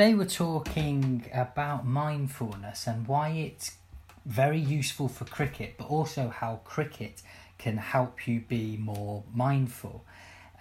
Today 0.00 0.14
we're 0.14 0.24
talking 0.24 1.26
about 1.30 1.84
mindfulness 1.84 2.86
and 2.86 3.06
why 3.06 3.32
it's 3.32 3.76
very 4.24 4.58
useful 4.58 5.08
for 5.08 5.26
cricket, 5.26 5.74
but 5.76 5.88
also 5.88 6.30
how 6.30 6.62
cricket 6.64 7.20
can 7.58 7.76
help 7.76 8.26
you 8.26 8.40
be 8.40 8.78
more 8.78 9.24
mindful. 9.34 10.02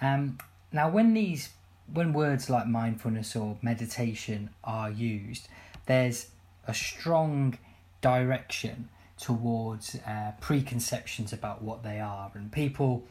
Um, 0.01 0.39
now, 0.73 0.89
when 0.89 1.13
these 1.13 1.51
when 1.93 2.11
words 2.11 2.49
like 2.49 2.67
mindfulness 2.67 3.33
or 3.33 3.57
meditation 3.61 4.49
are 4.65 4.91
used, 4.91 5.47
there's 5.85 6.31
a 6.67 6.73
strong 6.73 7.57
direction 8.01 8.89
towards 9.17 9.95
uh, 10.05 10.33
preconceptions 10.41 11.31
about 11.31 11.61
what 11.61 11.81
they 11.81 12.01
are, 12.01 12.29
and 12.33 12.51
people 12.51 13.05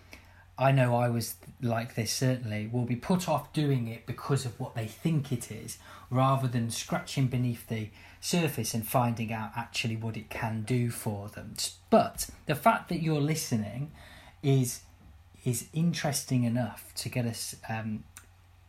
I 0.59 0.73
know 0.73 0.97
I 0.97 1.09
was 1.09 1.37
like 1.63 1.95
this 1.95 2.13
certainly, 2.13 2.69
will 2.71 2.85
be 2.85 2.97
put 2.97 3.29
off 3.29 3.53
doing 3.53 3.87
it 3.87 4.07
because 4.07 4.45
of 4.45 4.59
what 4.59 4.75
they 4.75 4.87
think 4.87 5.33
it 5.33 5.51
is, 5.51 5.79
rather 6.11 6.49
than 6.49 6.71
scratching 6.71 7.29
beneath 7.29 7.69
the 7.69 7.91
surface 8.21 8.75
and 8.75 8.87
finding 8.87 9.33
out 9.33 9.53
actually 9.57 9.97
what 9.97 10.17
it 10.17 10.31
can 10.31 10.63
do 10.63 10.91
for 10.91 11.29
them. 11.29 11.55
But 11.91 12.29
the 12.47 12.57
fact 12.57 12.89
that 12.89 13.03
you're 13.03 13.21
listening 13.21 13.93
is 14.43 14.81
is 15.45 15.69
interesting 15.73 16.45
enough 16.45 16.93
to 16.97 17.09
get 17.09 17.25
us 17.25 17.55
um, 17.69 18.03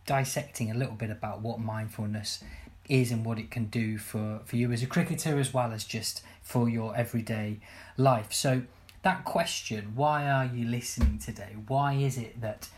dissecting 0.06 0.70
a 0.70 0.74
little 0.74 0.94
bit 0.94 1.10
about 1.10 1.40
what 1.40 1.58
mindfulness 1.58 2.42
is 2.88 3.10
and 3.10 3.24
what 3.24 3.38
it 3.38 3.50
can 3.50 3.66
do 3.66 3.98
for, 3.98 4.40
for 4.44 4.56
you 4.56 4.72
as 4.72 4.82
a 4.82 4.86
cricketer 4.86 5.38
as 5.38 5.52
well 5.52 5.72
as 5.72 5.84
just 5.84 6.22
for 6.42 6.68
your 6.68 6.96
everyday 6.96 7.58
life. 7.96 8.32
So 8.32 8.62
that 9.02 9.24
question, 9.24 9.92
why 9.94 10.28
are 10.28 10.44
you 10.44 10.66
listening 10.66 11.18
today? 11.18 11.56
Why 11.66 11.94
is 11.94 12.18
it 12.18 12.40
that 12.40 12.68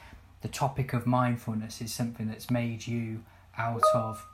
the 0.43 0.49
topic 0.49 0.93
of 0.93 1.07
mindfulness 1.07 1.81
is 1.81 1.93
something 1.93 2.29
that's 2.29 2.51
made 2.51 2.87
you 2.87 3.25
out 3.57 3.83
of 3.95 4.27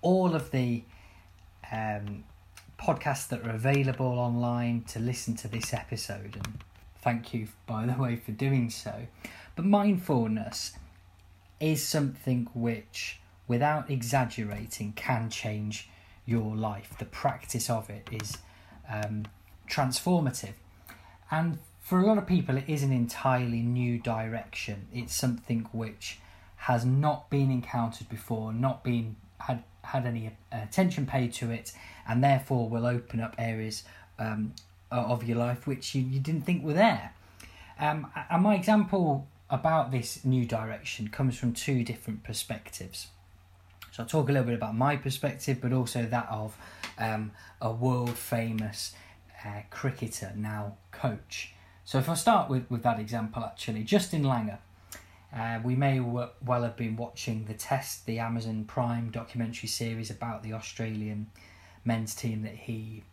all 0.00 0.34
of 0.34 0.50
the 0.50 0.82
um, 1.70 2.24
podcasts 2.78 3.28
that 3.28 3.46
are 3.46 3.50
available 3.50 4.18
online 4.18 4.82
to 4.88 4.98
listen 4.98 5.36
to 5.36 5.48
this 5.48 5.72
episode? 5.72 6.36
And 6.36 6.64
thank 7.00 7.32
you, 7.32 7.48
by 7.66 7.86
the 7.86 8.00
way, 8.00 8.16
for 8.16 8.32
doing 8.32 8.70
so. 8.70 9.06
But 9.54 9.64
mindfulness 9.64 10.72
is 11.60 11.86
something 11.86 12.48
which, 12.54 13.20
without 13.46 13.90
exaggerating, 13.90 14.92
can 14.92 15.30
change 15.30 15.88
your 16.26 16.56
life. 16.56 16.94
The 16.98 17.04
practice 17.04 17.70
of 17.70 17.88
it 17.88 18.08
is 18.12 18.38
um, 18.88 19.26
transformative. 19.70 20.54
And 21.30 21.58
for 21.80 22.00
a 22.00 22.06
lot 22.06 22.18
of 22.18 22.26
people, 22.26 22.56
it 22.56 22.68
is 22.68 22.82
an 22.82 22.92
entirely 22.92 23.62
new 23.62 23.98
direction. 23.98 24.88
It's 24.92 25.14
something 25.14 25.68
which 25.72 26.18
has 26.56 26.84
not 26.84 27.30
been 27.30 27.50
encountered 27.50 28.08
before, 28.08 28.52
not 28.52 28.82
been 28.82 29.16
had 29.38 29.62
had 29.82 30.04
any 30.04 30.30
attention 30.52 31.06
paid 31.06 31.32
to 31.32 31.50
it, 31.50 31.72
and 32.06 32.22
therefore 32.22 32.68
will 32.68 32.84
open 32.84 33.20
up 33.20 33.34
areas 33.38 33.84
um, 34.18 34.52
of 34.90 35.24
your 35.24 35.38
life 35.38 35.66
which 35.66 35.94
you, 35.94 36.02
you 36.02 36.20
didn't 36.20 36.42
think 36.42 36.62
were 36.62 36.74
there. 36.74 37.12
Um, 37.78 38.10
and 38.30 38.42
my 38.42 38.54
example 38.54 39.26
about 39.48 39.90
this 39.90 40.24
new 40.24 40.44
direction 40.44 41.08
comes 41.08 41.38
from 41.38 41.52
two 41.52 41.84
different 41.84 42.22
perspectives. 42.22 43.08
So 43.92 44.02
I'll 44.02 44.08
talk 44.08 44.28
a 44.28 44.32
little 44.32 44.46
bit 44.46 44.54
about 44.54 44.76
my 44.76 44.96
perspective, 44.96 45.58
but 45.60 45.72
also 45.72 46.04
that 46.04 46.26
of 46.28 46.56
um, 46.98 47.30
a 47.62 47.72
world 47.72 48.16
famous 48.18 48.94
uh, 49.44 49.62
cricketer, 49.70 50.32
now 50.36 50.76
coach. 50.90 51.52
So 51.84 51.98
if 51.98 52.08
I 52.08 52.14
start 52.14 52.50
with, 52.50 52.70
with 52.70 52.82
that 52.82 53.00
example, 53.00 53.44
actually, 53.44 53.82
Justin 53.82 54.22
Langer. 54.22 54.58
Uh, 55.34 55.60
we 55.62 55.76
may 55.76 55.98
w- 55.98 56.28
well 56.44 56.62
have 56.62 56.76
been 56.76 56.96
watching 56.96 57.44
the 57.44 57.52
test, 57.52 58.06
the 58.06 58.18
Amazon 58.18 58.64
Prime 58.64 59.10
documentary 59.10 59.68
series 59.68 60.10
about 60.10 60.42
the 60.42 60.54
Australian 60.54 61.26
men's 61.84 62.14
team 62.14 62.42
that 62.42 62.54
he 62.54 63.04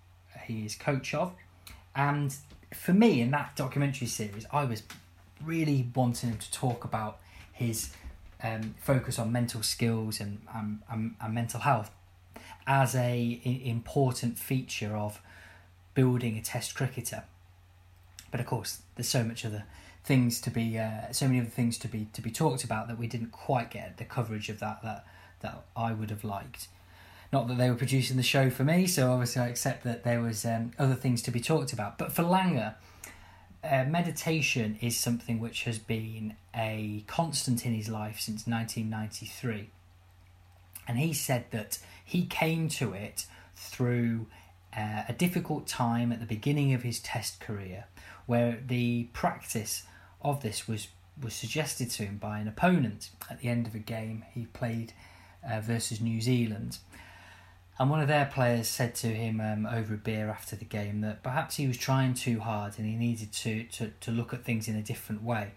he 0.46 0.66
is 0.66 0.75
coach 0.75 1.13
of, 1.13 1.34
and 1.94 2.36
for 2.74 2.94
me 2.94 3.22
in 3.22 3.31
that 3.31 3.56
documentary 3.56 4.07
series, 4.07 4.46
I 4.52 4.66
was 4.66 4.84
really 5.44 5.90
wanting 5.96 6.30
him 6.30 6.38
to 6.38 6.52
talk 6.52 6.84
about 6.84 7.19
his 7.52 7.92
um, 8.44 8.75
focus 8.80 9.18
on 9.18 9.31
mental 9.31 9.63
skills 9.63 10.19
and, 10.19 10.42
um, 10.53 10.84
and, 10.90 11.16
and 11.22 11.34
mental 11.34 11.62
health 11.62 11.92
as 12.68 12.96
a 12.96 13.42
important 13.44 14.38
feature 14.38 14.96
of 14.96 15.22
building 15.95 16.38
a 16.38 16.41
test 16.41 16.75
cricketer. 16.75 17.23
But 18.29 18.39
of 18.39 18.45
course, 18.45 18.81
there's 18.95 19.09
so 19.09 19.23
much 19.23 19.44
other 19.44 19.63
things 20.03 20.39
to 20.41 20.51
be, 20.51 20.78
uh, 20.78 21.11
so 21.11 21.25
many 21.25 21.39
other 21.39 21.50
things 21.50 21.79
to 21.79 21.88
be 21.88 22.07
to 22.13 22.22
be 22.22 22.29
talked 22.29 22.63
about 22.63 22.88
that 22.88 23.00
we 23.00 23.07
didn't 23.07 23.31
quite 23.31 23.72
get 23.72 23.97
the 23.97 24.06
coverage 24.06 24.50
of 24.50 24.59
that 24.59 24.83
that 24.83 25.06
that 25.41 25.66
I 25.75 25.94
would 25.94 26.11
have 26.11 26.23
liked. 26.23 26.67
Not 27.33 27.47
that 27.47 27.57
they 27.57 27.69
were 27.69 27.75
producing 27.75 28.17
the 28.17 28.23
show 28.23 28.50
for 28.50 28.63
me, 28.63 28.85
so 28.88 29.11
obviously 29.11 29.41
I 29.41 29.47
accept 29.47 29.83
that 29.83 30.03
there 30.03 30.22
was 30.22 30.45
um, 30.45 30.72
other 30.78 30.94
things 30.94 31.22
to 31.23 31.31
be 31.31 31.39
talked 31.39 31.73
about. 31.73 31.97
But 31.97 32.12
for 32.12 32.23
Langer, 32.23 32.75
uh, 33.63 33.83
meditation 33.85 34.77
is 34.79 34.95
something 34.95 35.39
which 35.39 35.63
has 35.63 35.79
been 35.79 36.35
a 36.56 37.03
constant 37.07 37.66
in 37.66 37.73
his 37.73 37.89
life 37.89 38.19
since 38.19 38.45
1993. 38.47 39.69
And 40.88 41.00
he 41.00 41.13
said 41.13 41.45
that 41.51 41.79
he 42.03 42.25
came 42.25 42.69
to 42.69 42.94
it 42.94 43.25
through 43.56 44.27
uh, 44.78 45.03
a 45.08 45.13
difficult 45.13 45.68
time 45.68 46.12
at 46.12 46.19
the 46.19 46.25
beginning 46.25 46.74
of 46.74 46.84
his 46.84 47.00
test 47.00 47.40
career 47.40 47.86
where 48.25 48.59
the 48.66 49.03
practice 49.13 49.84
of 50.22 50.41
this 50.41 50.68
was 50.68 50.88
was 51.22 51.34
suggested 51.34 51.90
to 51.90 52.03
him 52.03 52.18
by 52.18 52.40
an 52.40 52.47
opponent 52.47 53.09
at 53.30 53.40
the 53.40 53.47
end 53.47 53.68
of 53.68 53.74
a 53.74 53.80
game 53.80 54.25
he 54.34 54.46
played 54.47 54.91
uh, 55.50 55.62
versus 55.62 56.02
New 56.02 56.19
Zealand. 56.19 56.78
And 57.78 57.90
one 57.90 58.02
of 58.02 58.08
their 58.08 58.25
players 58.25 58.68
said 58.68 58.96
to 58.96 59.08
him 59.08 59.41
um, 59.41 59.66
over 59.66 59.94
a 59.94 59.97
beer 59.97 60.30
after 60.30 60.56
the 60.56 60.66
game 60.66 61.02
that 61.02 61.24
perhaps 61.24 61.57
he 61.57 61.68
was 61.68 61.78
trying 61.78 62.13
too 62.13 62.40
hard 62.40 62.74
and 62.78 62.88
he 62.88 62.96
needed 62.96 63.34
to, 63.34 63.63
to, 63.63 63.92
to 64.02 64.12
look 64.12 64.34
at 64.34 64.46
things 64.46 64.68
in 64.68 64.75
a 64.75 64.81
different 64.81 65.24
way. 65.24 65.52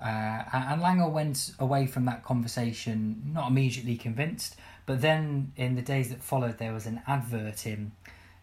Uh, 0.00 0.44
and 0.52 0.80
Langer 0.80 1.10
went 1.10 1.52
away 1.58 1.86
from 1.86 2.04
that 2.04 2.22
conversation 2.22 3.20
not 3.32 3.50
immediately 3.50 3.96
convinced, 3.96 4.54
but 4.88 5.02
then 5.02 5.52
in 5.54 5.74
the 5.74 5.82
days 5.82 6.08
that 6.08 6.22
followed, 6.22 6.56
there 6.56 6.72
was 6.72 6.86
an 6.86 7.02
advert 7.06 7.66
in 7.66 7.92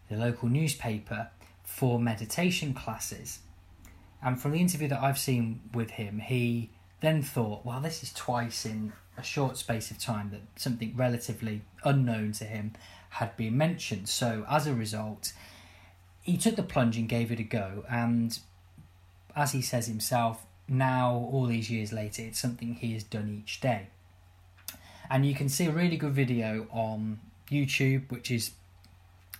the 0.08 0.16
local 0.16 0.48
newspaper 0.48 1.28
for 1.64 1.98
meditation 1.98 2.72
classes. 2.72 3.40
And 4.22 4.40
from 4.40 4.52
the 4.52 4.60
interview 4.60 4.86
that 4.86 5.02
I've 5.02 5.18
seen 5.18 5.60
with 5.74 5.90
him, 5.90 6.20
he 6.20 6.70
then 7.00 7.20
thought, 7.20 7.66
well, 7.66 7.80
this 7.80 8.04
is 8.04 8.12
twice 8.12 8.64
in 8.64 8.92
a 9.18 9.24
short 9.24 9.56
space 9.56 9.90
of 9.90 9.98
time 9.98 10.30
that 10.30 10.42
something 10.54 10.92
relatively 10.94 11.62
unknown 11.82 12.30
to 12.34 12.44
him 12.44 12.74
had 13.10 13.36
been 13.36 13.58
mentioned. 13.58 14.08
So 14.08 14.46
as 14.48 14.68
a 14.68 14.72
result, 14.72 15.32
he 16.22 16.36
took 16.36 16.54
the 16.54 16.62
plunge 16.62 16.96
and 16.96 17.08
gave 17.08 17.32
it 17.32 17.40
a 17.40 17.42
go. 17.42 17.84
And 17.90 18.38
as 19.34 19.50
he 19.50 19.62
says 19.62 19.88
himself, 19.88 20.46
now, 20.68 21.28
all 21.32 21.46
these 21.46 21.72
years 21.72 21.92
later, 21.92 22.22
it's 22.22 22.38
something 22.38 22.74
he 22.74 22.92
has 22.92 23.02
done 23.02 23.42
each 23.42 23.60
day. 23.60 23.88
And 25.10 25.26
you 25.26 25.34
can 25.34 25.48
see 25.48 25.66
a 25.66 25.72
really 25.72 25.96
good 25.96 26.12
video 26.12 26.66
on 26.70 27.20
YouTube, 27.50 28.10
which 28.10 28.30
is 28.30 28.52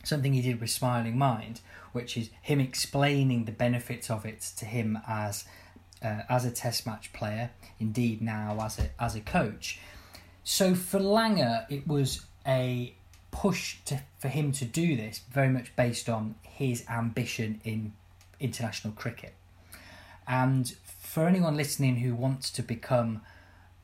something 0.04 0.32
he 0.32 0.42
did 0.42 0.60
with 0.60 0.70
Smiling 0.70 1.18
Mind, 1.18 1.60
which 1.92 2.16
is 2.16 2.30
him 2.42 2.60
explaining 2.60 3.44
the 3.44 3.52
benefits 3.52 4.10
of 4.10 4.24
it 4.24 4.40
to 4.58 4.64
him 4.64 4.98
as 5.06 5.44
uh, 6.02 6.22
as 6.28 6.44
a 6.44 6.50
Test 6.50 6.86
match 6.86 7.12
player, 7.12 7.50
indeed 7.80 8.22
now 8.22 8.58
as 8.62 8.78
a 8.78 8.90
as 9.00 9.14
a 9.14 9.20
coach. 9.20 9.78
So 10.44 10.74
for 10.74 11.00
Langer, 11.00 11.66
it 11.68 11.88
was 11.88 12.24
a 12.46 12.94
push 13.32 13.78
to, 13.86 14.00
for 14.18 14.28
him 14.28 14.52
to 14.52 14.64
do 14.64 14.96
this, 14.96 15.20
very 15.30 15.48
much 15.48 15.74
based 15.74 16.08
on 16.08 16.36
his 16.42 16.84
ambition 16.88 17.60
in 17.64 17.92
international 18.38 18.92
cricket. 18.92 19.34
And 20.28 20.74
for 20.86 21.26
anyone 21.26 21.56
listening 21.56 21.96
who 21.96 22.14
wants 22.14 22.50
to 22.52 22.62
become 22.62 23.22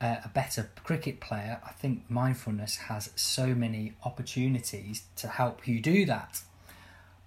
a 0.05 0.31
better 0.33 0.69
cricket 0.83 1.19
player, 1.19 1.59
I 1.65 1.71
think 1.71 2.09
mindfulness 2.09 2.77
has 2.77 3.09
so 3.15 3.47
many 3.55 3.93
opportunities 4.03 5.03
to 5.17 5.27
help 5.27 5.67
you 5.67 5.79
do 5.79 6.05
that. 6.05 6.41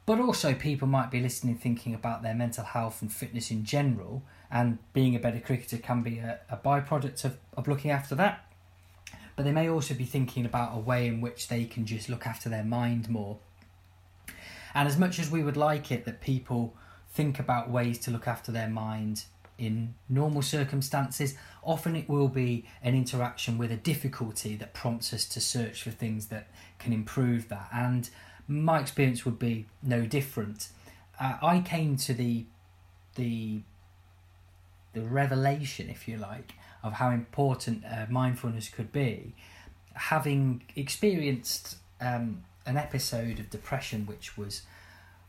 But 0.05 0.21
also, 0.21 0.55
people 0.55 0.87
might 0.87 1.11
be 1.11 1.21
listening 1.21 1.57
thinking 1.57 1.95
about 1.95 2.23
their 2.23 2.35
mental 2.35 2.65
health 2.65 3.03
and 3.03 3.13
fitness 3.13 3.51
in 3.51 3.65
general, 3.65 4.23
and 4.51 4.79
being 4.93 5.17
a 5.17 5.19
better 5.19 5.41
cricketer 5.41 5.79
can 5.79 6.03
be 6.03 6.19
a, 6.19 6.39
a 6.49 6.57
byproduct 6.57 7.25
of, 7.25 7.39
of 7.57 7.67
looking 7.67 7.91
after 7.91 8.15
that. 8.15 8.45
But 9.35 9.45
they 9.45 9.53
may 9.53 9.69
also 9.69 9.95
be 9.95 10.05
thinking 10.05 10.47
about 10.47 10.77
a 10.77 10.79
way 10.79 11.09
in 11.09 11.21
which 11.21 11.49
they 11.49 11.65
can 11.65 11.87
just 11.87 12.09
look 12.09 12.27
after 12.27 12.49
their 12.49 12.65
mind 12.65 13.11
more. 13.11 13.39
And 14.75 14.87
as 14.87 14.97
much 14.97 15.19
as 15.19 15.31
we 15.31 15.43
would 15.43 15.57
like 15.57 15.91
it 15.91 16.05
that 16.05 16.21
people 16.21 16.75
think 17.11 17.39
about 17.39 17.71
ways 17.71 17.99
to 18.01 18.11
look 18.11 18.29
after 18.29 18.53
their 18.53 18.69
mind 18.69 19.25
in 19.59 19.95
normal 20.09 20.43
circumstances, 20.43 21.35
often 21.63 21.97
it 21.97 22.09
will 22.09 22.29
be 22.29 22.65
an 22.83 22.95
interaction 22.95 23.59
with 23.59 23.73
a 23.73 23.77
difficulty 23.77 24.57
that 24.57 24.75
prompts 24.75 25.13
us 25.13 25.25
to 25.27 25.41
search 25.41 25.83
for 25.83 25.91
things 25.91 26.27
that 26.27 26.49
can 26.79 26.93
improve 26.93 27.49
that. 27.49 27.69
And 27.73 28.09
my 28.47 28.81
experience 28.81 29.25
would 29.25 29.39
be 29.39 29.67
no 29.83 30.07
different. 30.07 30.69
Uh, 31.19 31.39
I 31.43 31.61
came 31.61 31.97
to 31.99 32.15
the 32.15 32.45
the 33.15 33.63
the 34.93 35.03
revelation, 35.03 35.91
if 35.91 36.09
you 36.09 36.17
like, 36.17 36.55
of 36.83 36.95
how 36.95 37.11
important 37.11 37.85
uh, 37.85 38.07
mindfulness 38.09 38.69
could 38.69 38.93
be 38.93 39.35
having 39.97 40.63
experienced 40.77 41.77
um, 42.01 42.45
an 42.67 42.77
episode 42.77 43.39
of 43.41 43.51
depression, 43.51 44.07
which 44.07 44.37
was 44.37 44.63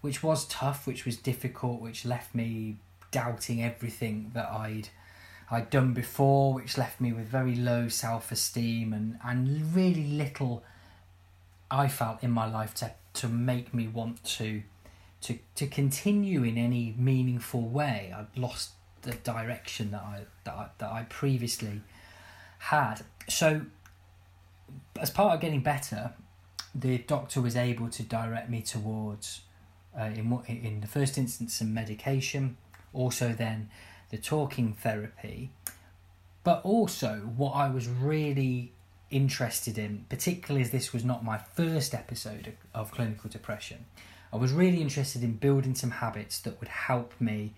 which 0.02 0.22
was 0.22 0.46
tough, 0.46 0.86
which 0.86 1.06
was 1.06 1.18
difficult, 1.18 1.82
which 1.82 2.06
left 2.06 2.36
me 2.36 2.78
doubting 3.12 3.64
everything 3.64 4.32
that 4.34 4.50
I'd 4.50 4.90
I'd 5.50 5.70
done 5.70 5.94
before, 5.94 6.54
which 6.54 6.78
left 6.78 7.00
me 7.00 7.14
with 7.14 7.28
very 7.28 7.56
low 7.56 7.88
self 7.88 8.32
esteem 8.32 8.94
and, 8.94 9.18
and 9.24 9.74
really 9.76 10.06
little 10.06 10.64
I 11.70 11.88
felt 11.88 12.24
in 12.24 12.32
my 12.32 12.46
life 12.46 12.74
to, 12.76 12.92
to 13.14 13.28
make 13.28 13.74
me 13.74 13.88
want 13.88 14.24
to 14.24 14.64
to 15.22 15.40
to 15.56 15.68
continue 15.68 16.44
in 16.44 16.58
any 16.58 16.96
meaningful 16.98 17.62
way. 17.62 18.14
I'd 18.16 18.38
lost 18.38 18.72
the 19.02 19.14
direction 19.14 19.92
that 19.92 20.02
I 20.02 20.26
that 20.44 20.54
I, 20.54 20.68
that 20.78 20.92
I 20.92 21.04
previously 21.04 21.82
had. 22.60 23.02
So 23.28 23.62
as 25.00 25.10
part 25.10 25.34
of 25.36 25.42
getting 25.42 25.62
better, 25.62 26.14
the 26.74 26.98
doctor 27.00 27.42
was 27.42 27.56
able 27.56 27.90
to 27.90 28.04
direct 28.04 28.50
me 28.50 28.62
towards 28.62 29.42
uh, 29.98 30.06
in 30.06 30.42
in 30.48 30.82
the 30.82 30.88
first 30.88 31.18
instance 31.18 31.56
some 31.56 31.74
medication, 31.74 32.58
also 32.98 33.34
then 33.34 33.70
the 34.10 34.18
talking 34.18 34.74
therapy, 34.74 35.52
but 36.44 36.62
also 36.64 37.32
what 37.36 37.52
I 37.52 37.70
was 37.70 37.88
really 37.88 38.72
interested 39.10 39.78
in, 39.78 40.06
particularly 40.10 40.62
as 40.62 40.72
this 40.72 40.94
was 40.94 41.06
not 41.06 41.24
my 41.24 41.38
first 41.38 41.94
episode 41.94 42.54
of, 42.74 42.92
clinical 42.92 43.30
depression, 43.30 43.86
I 44.34 44.38
was 44.38 44.52
really 44.52 44.82
interested 44.82 45.24
in 45.24 45.34
building 45.34 45.76
some 45.76 45.92
habits 45.92 46.40
that 46.42 46.60
would 46.60 46.70
help 46.70 47.14
me 47.20 47.54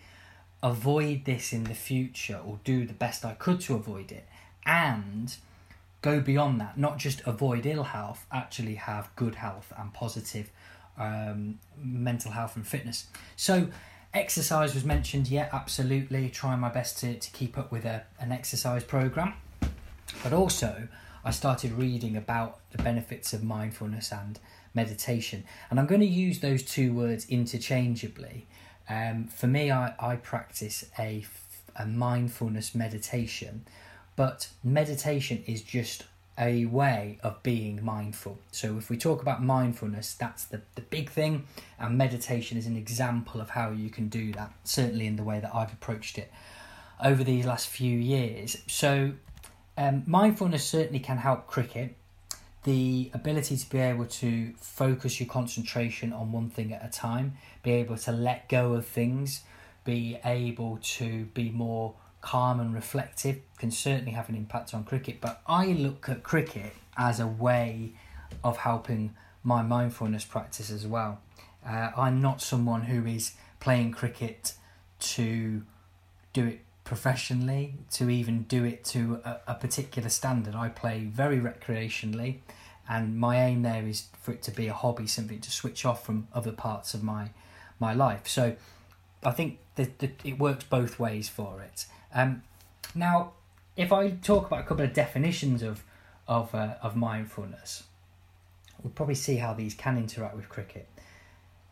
avoid 0.62 1.26
this 1.26 1.54
in 1.54 1.64
the 1.64 1.74
future 1.74 2.40
or 2.46 2.60
do 2.64 2.86
the 2.86 2.94
best 2.94 3.24
I 3.26 3.34
could 3.34 3.62
to 3.62 3.76
avoid 3.76 4.12
it 4.12 4.28
and 4.66 5.36
go 6.02 6.20
beyond 6.20 6.62
that, 6.62 6.78
not 6.78 6.98
just 6.98 7.22
avoid 7.26 7.66
ill 7.66 7.84
health, 7.84 8.26
actually 8.32 8.76
have 8.76 9.10
good 9.16 9.36
health 9.36 9.74
and 9.78 9.94
positive 9.94 10.52
um, 10.98 11.60
mental 11.82 12.32
health 12.32 12.56
and 12.56 12.68
fitness. 12.68 13.08
So, 13.36 13.70
exercise 14.14 14.74
was 14.74 14.84
mentioned, 14.84 15.28
yeah, 15.28 15.50
absolutely. 15.52 16.30
Trying 16.30 16.60
my 16.60 16.70
best 16.70 17.00
to, 17.00 17.18
to 17.18 17.32
keep 17.32 17.58
up 17.58 17.72
with 17.72 17.86
a, 17.86 18.04
an 18.20 18.32
exercise 18.32 18.84
program, 18.84 19.34
but 20.24 20.34
also 20.34 20.88
I 21.24 21.32
started 21.32 21.74
reading 21.74 22.16
about 22.16 22.60
the 22.72 22.82
benefits 22.82 23.34
of 23.34 23.44
mindfulness 23.44 24.12
and 24.12 24.40
meditation. 24.74 25.44
And 25.70 25.80
I'm 25.80 25.86
going 25.86 26.02
to 26.02 26.08
use 26.08 26.40
those 26.40 26.64
two 26.64 26.94
words 26.94 27.26
interchangeably. 27.30 28.48
Um, 28.90 29.28
for 29.28 29.48
me, 29.48 29.72
I, 29.72 29.94
I 30.00 30.16
practice 30.16 30.86
a, 30.98 31.26
a 31.76 31.86
mindfulness 31.86 32.74
meditation, 32.74 33.66
but 34.16 34.50
meditation 34.64 35.44
is 35.46 35.62
just 35.62 36.06
a 36.40 36.66
way 36.66 37.20
of 37.22 37.44
being 37.44 37.84
mindful. 37.84 38.40
So 38.52 38.78
if 38.78 38.90
we 38.90 38.98
talk 38.98 39.22
about 39.22 39.44
mindfulness, 39.44 40.14
that's 40.14 40.46
the, 40.46 40.62
the 40.76 40.82
big 40.82 41.10
thing, 41.10 41.46
and 41.78 41.98
meditation 41.98 42.58
is 42.58 42.66
an 42.66 42.78
example 42.78 43.42
of 43.42 43.50
how 43.50 43.72
you 43.72 43.90
can 43.90 44.08
do 44.08 44.32
that, 44.34 44.54
certainly 44.64 45.06
in 45.06 45.18
the 45.18 45.24
way 45.24 45.40
that 45.40 45.54
I've 45.54 45.74
approached 45.74 46.18
it 46.18 46.32
over 47.04 47.24
these 47.24 47.46
last 47.46 47.68
few 47.68 47.98
years. 47.98 48.58
So 48.68 49.12
um, 49.78 50.04
mindfulness 50.06 50.66
certainly 50.66 51.00
can 51.00 51.18
help 51.18 51.48
cricket. 51.48 51.96
The 52.64 53.12
ability 53.14 53.58
to 53.58 53.70
be 53.70 53.80
able 53.80 54.06
to 54.06 54.54
focus 54.58 55.20
your 55.20 55.28
concentration 55.28 56.12
on 56.14 56.32
one 56.32 56.50
thing 56.50 56.74
at 56.74 56.86
a 56.86 56.90
time, 56.90 57.38
be 57.64 57.72
able 57.72 57.98
to 57.98 58.12
let 58.12 58.50
go 58.50 58.74
of 58.74 58.86
things, 58.86 59.44
be 59.86 60.20
able 60.24 60.80
to 60.82 61.26
be 61.34 61.50
more 61.50 61.96
calm 62.22 62.60
and 62.60 62.74
reflective 62.74 63.40
can 63.58 63.72
certainly 63.72 64.12
have 64.12 64.30
an 64.30 64.36
impact 64.36 64.74
on 64.74 64.84
cricket. 64.84 65.22
But 65.22 65.42
I 65.48 65.68
look 65.68 66.10
at 66.10 66.24
cricket 66.24 66.74
as 66.98 67.20
a 67.20 67.28
way 67.28 67.94
of 68.44 68.58
helping 68.58 69.16
my 69.44 69.62
mindfulness 69.62 70.26
practice 70.26 70.70
as 70.70 70.86
well. 70.86 71.20
Uh, 71.68 71.92
I'm 71.96 72.22
not 72.22 72.42
someone 72.42 72.84
who 72.84 73.06
is 73.06 73.34
playing 73.60 73.92
cricket 73.92 74.54
to 75.00 75.64
do 76.34 76.46
it 76.46 76.60
professionally, 76.84 77.76
to 77.92 78.10
even 78.10 78.44
do 78.44 78.64
it 78.64 78.84
to 78.84 79.22
a, 79.24 79.40
a 79.48 79.56
particular 79.56 80.10
standard. 80.10 80.56
I 80.56 80.70
play 80.70 81.04
very 81.04 81.40
recreationally, 81.40 82.38
and 82.88 83.18
my 83.18 83.40
aim 83.40 83.62
there 83.62 83.86
is 83.86 84.08
for 84.22 84.32
it 84.32 84.42
to 84.44 84.52
be 84.52 84.68
a 84.68 84.74
hobby, 84.74 85.08
something 85.08 85.40
to 85.40 85.52
switch 85.52 85.86
off 85.86 86.06
from 86.06 86.28
other 86.34 86.52
parts 86.52 86.94
of 86.94 87.04
my 87.04 87.30
my 87.80 87.94
life. 87.94 88.28
So 88.28 88.56
I 89.24 89.32
think 89.32 89.60
that, 89.76 90.00
that 90.00 90.20
it 90.24 90.40
works 90.40 90.64
both 90.64 91.00
ways 91.00 91.30
for 91.30 91.62
it. 91.62 91.86
Um, 92.14 92.44
now, 92.96 93.34
if 93.76 93.92
I 93.92 94.12
talk 94.12 94.48
about 94.48 94.62
a 94.62 94.64
couple 94.64 94.86
of 94.86 94.94
definitions 94.94 95.64
of 95.64 95.84
of 96.28 96.54
uh, 96.54 96.76
of 96.82 96.96
mindfulness, 96.96 97.84
we'll 98.82 98.94
probably 98.94 99.16
see 99.16 99.38
how 99.38 99.54
these 99.54 99.74
can 99.74 99.98
interact 99.98 100.36
with 100.36 100.50
cricket. 100.50 100.88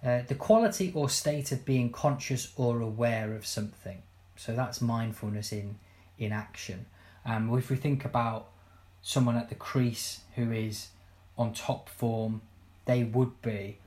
Uh, 0.03 0.21
the 0.27 0.35
quality 0.35 0.91
or 0.93 1.09
state 1.09 1.51
of 1.51 1.65
being 1.65 1.91
conscious 1.91 2.53
or 2.55 2.81
aware 2.81 3.33
of 3.33 3.45
something. 3.45 4.03
So 4.35 4.55
that's 4.55 4.81
mindfulness 4.81 5.51
in 5.51 5.79
in 6.17 6.31
action. 6.31 6.85
Um, 7.25 7.55
if 7.57 7.69
we 7.69 7.75
think 7.75 8.05
about 8.05 8.47
someone 9.01 9.35
at 9.35 9.49
the 9.49 9.55
crease 9.55 10.21
who 10.35 10.51
is 10.51 10.89
on 11.37 11.53
top 11.53 11.89
form, 11.89 12.41
they 12.85 13.03
would 13.03 13.41
be 13.41 13.77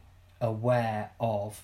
aware 0.41 1.11
of 1.19 1.63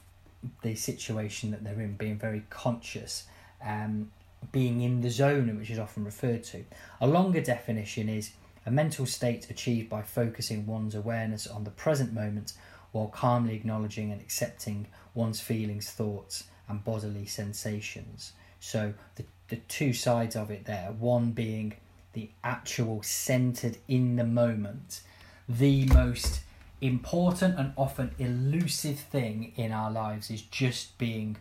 the 0.62 0.74
situation 0.74 1.50
that 1.50 1.64
they're 1.64 1.80
in, 1.80 1.94
being 1.94 2.18
very 2.18 2.44
conscious, 2.50 3.24
um, 3.64 4.10
being 4.52 4.80
in 4.80 5.00
the 5.00 5.10
zone, 5.10 5.56
which 5.58 5.70
is 5.70 5.78
often 5.78 6.04
referred 6.04 6.44
to. 6.44 6.64
A 7.00 7.06
longer 7.06 7.40
definition 7.40 8.08
is 8.08 8.32
a 8.64 8.70
mental 8.70 9.06
state 9.06 9.48
achieved 9.50 9.88
by 9.88 10.02
focusing 10.02 10.66
one's 10.66 10.94
awareness 10.94 11.46
on 11.46 11.64
the 11.64 11.70
present 11.70 12.12
moment 12.12 12.52
while 12.92 13.08
calmly 13.08 13.54
acknowledging 13.54 14.10
and 14.10 14.20
accepting 14.20 14.86
one's 15.14 15.40
feelings, 15.40 15.90
thoughts, 15.90 16.44
and 16.68 16.84
bodily 16.84 17.26
sensations. 17.26 18.32
So 18.60 18.94
the, 19.16 19.24
the 19.48 19.56
two 19.56 19.92
sides 19.92 20.34
of 20.34 20.50
it 20.50 20.64
there 20.64 20.92
one 20.98 21.32
being 21.32 21.74
the 22.12 22.30
actual 22.42 23.02
centered 23.02 23.76
in 23.86 24.16
the 24.16 24.24
moment, 24.24 25.02
the 25.48 25.84
most 25.86 26.40
important 26.80 27.58
and 27.58 27.72
often 27.76 28.14
elusive 28.18 28.98
thing 28.98 29.52
in 29.56 29.70
our 29.70 29.90
lives 29.90 30.30
is 30.30 30.42
just 30.42 30.96
being 30.98 31.36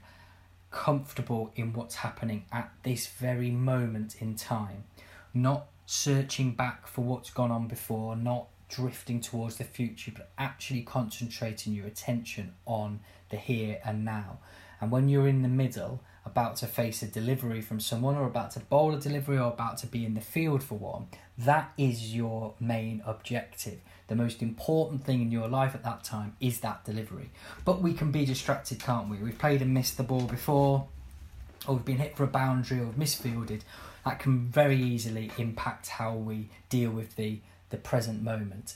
comfortable 0.75 1.51
in 1.55 1.73
what's 1.73 1.95
happening 1.95 2.45
at 2.51 2.69
this 2.83 3.07
very 3.07 3.49
moment 3.49 4.21
in 4.21 4.35
time, 4.35 4.83
not 5.33 5.67
searching 5.85 6.51
back 6.51 6.85
for 6.85 7.01
what's 7.01 7.29
gone 7.31 7.49
on 7.49 7.67
before, 7.67 8.15
not 8.15 8.47
drifting 8.67 9.21
towards 9.21 9.55
the 9.57 9.63
future, 9.63 10.11
but 10.13 10.29
actually 10.37 10.81
concentrating 10.81 11.73
your 11.73 11.87
attention 11.87 12.53
on 12.65 12.99
the 13.29 13.37
here 13.37 13.79
and 13.85 14.03
now. 14.03 14.37
And 14.81 14.91
when 14.91 15.07
you're 15.07 15.27
in 15.27 15.43
the 15.43 15.47
middle, 15.47 16.01
about 16.25 16.57
to 16.57 16.67
face 16.67 17.01
a 17.01 17.07
delivery 17.07 17.61
from 17.61 17.79
someone 17.79 18.15
or 18.15 18.25
about 18.25 18.51
to 18.51 18.59
bowl 18.59 18.93
a 18.93 18.99
delivery 18.99 19.37
or 19.37 19.47
about 19.47 19.77
to 19.77 19.87
be 19.87 20.05
in 20.05 20.13
the 20.13 20.21
field 20.21 20.61
for 20.61 20.77
one, 20.77 21.07
that 21.37 21.71
is 21.77 22.13
your 22.13 22.53
main 22.59 23.01
objective. 23.05 23.79
The 24.07 24.15
most 24.15 24.41
important 24.41 25.03
thing 25.03 25.21
in 25.21 25.31
your 25.31 25.47
life 25.47 25.73
at 25.73 25.83
that 25.83 26.03
time 26.03 26.35
is 26.39 26.59
that 26.59 26.85
delivery. 26.85 27.31
But 27.63 27.81
we 27.81 27.93
can 27.93 28.11
be 28.11 28.25
distracted, 28.25 28.79
can't 28.79 29.09
we? 29.09 29.17
We've 29.17 29.37
played 29.37 29.61
and 29.61 29.73
missed 29.73 29.97
the 29.97 30.03
ball 30.03 30.21
before, 30.21 30.87
or 31.67 31.75
we've 31.75 31.85
been 31.85 31.97
hit 31.97 32.15
for 32.15 32.23
a 32.23 32.27
boundary 32.27 32.79
or 32.79 32.93
misfielded. 32.95 33.63
That 34.05 34.19
can 34.19 34.47
very 34.47 34.79
easily 34.79 35.31
impact 35.37 35.89
how 35.89 36.13
we 36.13 36.49
deal 36.69 36.91
with 36.91 37.15
the, 37.15 37.39
the 37.71 37.77
present 37.77 38.21
moment. 38.21 38.75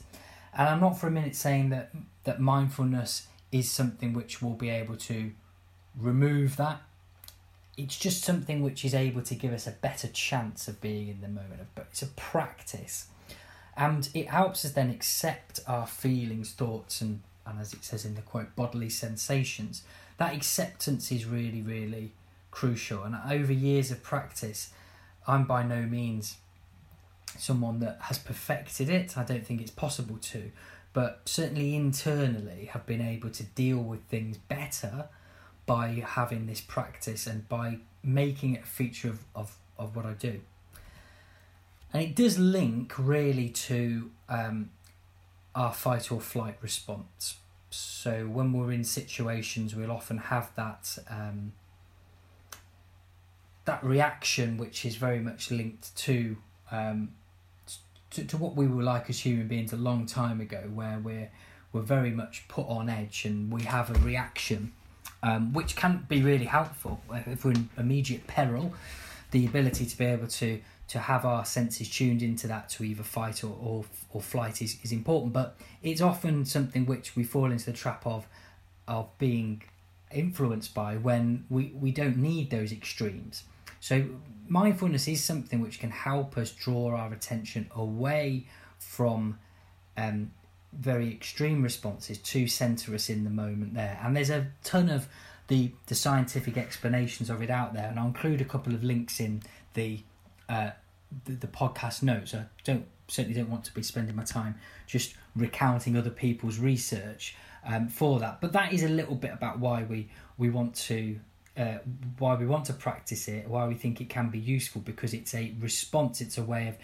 And 0.58 0.68
I'm 0.68 0.80
not 0.80 1.00
for 1.00 1.08
a 1.08 1.12
minute 1.12 1.36
saying 1.36 1.70
that, 1.70 1.92
that 2.24 2.40
mindfulness 2.40 3.28
is 3.52 3.70
something 3.70 4.14
which 4.14 4.42
will 4.42 4.56
be 4.56 4.70
able 4.70 4.96
to 4.96 5.32
remove 5.96 6.56
that 6.58 6.82
it's 7.80 7.98
just 7.98 8.24
something 8.24 8.62
which 8.62 8.84
is 8.84 8.94
able 8.94 9.22
to 9.22 9.36
give 9.36 9.54
us 9.54 9.66
a 9.66 9.72
better 9.72 10.10
chance 10.10 10.68
of 10.68 10.82
being 10.82 11.08
in 11.08 11.22
the 11.22 11.28
moment 11.28 11.68
but 11.76 11.88
it's 11.90 12.02
a 12.02 12.08
practice 12.08 13.08
and 13.80 14.10
it 14.14 14.28
helps 14.28 14.66
us 14.66 14.74
then 14.74 14.90
accept 14.90 15.62
our 15.66 15.88
feelings 15.88 16.52
thoughts 16.52 17.02
and 17.02 17.22
and 17.46 17.60
as 17.60 17.74
it 17.74 17.84
says 17.84 18.06
in 18.06 18.14
the 18.14 18.22
quote 18.22 18.56
bodily 18.56 18.90
sensations. 18.90 19.82
That 20.18 20.36
acceptance 20.36 21.12
is 21.12 21.26
really 21.26 21.62
really 21.62 22.12
crucial. 22.52 23.04
And 23.04 23.16
over 23.28 23.54
years 23.54 23.90
of 23.90 24.04
practice 24.04 24.70
i'm 25.28 25.46
by 25.46 25.64
no 25.64 25.82
means 25.84 26.38
someone 27.38 27.80
that 27.80 27.98
has 28.02 28.18
perfected 28.20 28.90
it. 28.90 29.18
I 29.18 29.24
don't 29.24 29.46
think 29.46 29.62
it's 29.62 29.72
possible 29.72 30.18
to. 30.18 30.52
But 30.92 31.22
certainly 31.26 31.76
internally 31.76 32.66
have 32.74 32.86
been 32.86 33.02
able 33.02 33.30
to 33.30 33.44
deal 33.44 33.78
with 33.78 34.02
things 34.06 34.38
better 34.38 35.08
by 35.66 36.04
having 36.06 36.48
this 36.48 36.62
practice 36.62 37.28
and 37.28 37.48
by 37.48 37.78
making 38.04 38.56
it 38.56 38.64
a 38.64 38.68
feature 38.68 39.10
of, 39.10 39.24
of, 39.36 39.56
of 39.78 39.96
what 39.96 40.06
I 40.06 40.14
do. 40.14 40.42
And 41.94 42.04
it 42.04 42.16
does 42.16 42.38
link 42.38 42.94
really 42.98 43.50
to 43.50 44.12
um, 44.28 44.70
our 45.56 45.74
fight 45.74 46.12
or 46.12 46.22
flight 46.22 46.58
response. 46.62 47.38
So 47.72 48.26
when 48.26 48.54
we're 48.54 48.72
in 48.72 48.84
situations, 48.84 49.76
we'll 49.76 49.92
often 49.92 50.18
have 50.18 50.52
that 50.56 50.98
um, 51.10 51.54
that 53.66 53.84
reaction, 53.84 54.58
which 54.58 54.86
is 54.86 54.96
very 54.96 55.20
much 55.20 55.52
linked 55.52 55.96
to 55.98 56.38
um, 56.72 57.14
to, 58.12 58.26
to 58.26 58.38
what 58.38 58.56
we 58.56 58.68
were 58.68 58.84
like 58.84 59.10
as 59.10 59.20
human 59.20 59.48
beings 59.48 59.74
a 59.74 59.78
long 59.78 60.06
time 60.06 60.42
ago, 60.42 60.64
where 60.74 61.00
we're 61.00 61.30
we're 61.72 61.82
very 61.82 62.12
much 62.12 62.48
put 62.48 62.68
on 62.68 62.90
edge 62.90 63.26
and 63.26 63.52
we 63.52 63.64
have 63.64 63.92
a 63.96 64.00
reaction, 64.00 64.74
um, 65.22 65.54
which 65.54 65.76
can 65.76 66.06
be 66.08 66.22
really 66.22 66.46
helpful 66.46 67.02
if 67.28 67.46
we're 67.46 67.52
in 67.52 67.70
immediate 67.78 68.26
peril. 68.26 68.74
The 69.32 69.46
ability 69.46 69.86
to 69.86 69.98
be 69.98 70.06
able 70.06 70.28
to 70.28 70.60
to 70.90 71.00
have 71.00 71.24
our 71.24 71.46
senses 71.46 71.90
tuned 71.90 72.22
into 72.22 72.48
that 72.48 72.70
to 72.70 72.84
either 72.84 73.04
fight 73.04 73.44
or, 73.44 73.56
or, 73.62 73.86
or 74.12 74.22
flight 74.22 74.62
is, 74.62 74.78
is 74.84 74.92
important, 74.92 75.32
but 75.32 75.56
it's 75.82 76.02
often 76.02 76.46
something 76.46 76.86
which 76.86 77.16
we 77.16 77.24
fall 77.24 77.52
into 77.52 77.66
the 77.66 77.78
trap 77.78 78.06
of 78.06 78.28
of 78.88 79.08
being 79.20 79.62
influenced 80.12 80.74
by 80.74 80.98
when 80.98 81.46
we, 81.48 81.72
we 81.80 81.92
don't 81.92 82.18
need 82.18 82.50
those 82.50 82.72
extremes. 82.72 83.44
So 83.80 84.04
mindfulness 84.48 85.08
is 85.08 85.24
something 85.24 85.62
which 85.62 85.80
can 85.80 85.92
help 85.92 86.38
us 86.38 86.52
draw 86.52 86.96
our 86.96 87.14
attention 87.14 87.70
away 87.76 88.48
from 88.80 89.38
um, 89.96 90.32
very 90.74 91.12
extreme 91.12 91.62
responses 91.62 92.18
to 92.18 92.48
center 92.48 92.96
us 92.96 93.12
in 93.12 93.24
the 93.24 93.30
moment 93.30 93.76
there. 93.76 94.00
And 94.04 94.16
there's 94.16 94.32
a 94.32 94.48
ton 94.64 94.90
of 94.90 95.08
the 95.48 95.72
the 95.88 95.96
scientific 95.96 96.58
explanations 96.58 97.30
of 97.30 97.42
it 97.42 97.50
out 97.50 97.74
there, 97.74 97.88
and 97.90 98.00
I'll 98.00 98.08
include 98.08 98.42
a 98.42 98.46
couple 98.46 98.74
of 98.74 98.84
links 98.84 99.20
in 99.20 99.42
the 99.74 100.00
uh, 100.50 100.72
the, 101.26 101.34
the 101.34 101.48
podcast 101.48 102.04
notes. 102.04 102.34
I 102.34 102.46
don't 102.64 102.86
certainly 103.08 103.40
don't 103.40 103.50
want 103.50 103.64
to 103.64 103.74
be 103.74 103.82
spending 103.82 104.16
my 104.16 104.24
time 104.24 104.56
just 104.86 105.16
recounting 105.36 105.98
other 105.98 106.12
people's 106.12 106.60
research 106.60 107.36
um, 107.66 107.88
for 107.88 108.20
that. 108.20 108.40
But 108.42 108.54
that 108.54 108.74
is 108.74 108.84
a 108.84 108.90
little 108.90 109.16
bit 109.16 109.32
about 109.34 109.60
why 109.60 109.84
we 109.84 110.10
we 110.38 110.50
want 110.50 110.76
to 110.76 111.20
uh, 111.58 111.80
why 112.18 112.36
we 112.36 112.46
want 112.46 112.66
to 112.66 112.74
practice 112.74 113.28
it, 113.28 113.48
why 113.48 113.68
we 113.68 113.76
think 113.76 114.00
it 114.02 114.10
can 114.10 114.30
be 114.30 114.40
useful 114.40 114.82
because 114.82 115.14
it's 115.14 115.34
a 115.34 115.54
response, 115.60 116.22
it's 116.22 116.38
a 116.38 116.44
way 116.44 116.70
of 116.70 116.78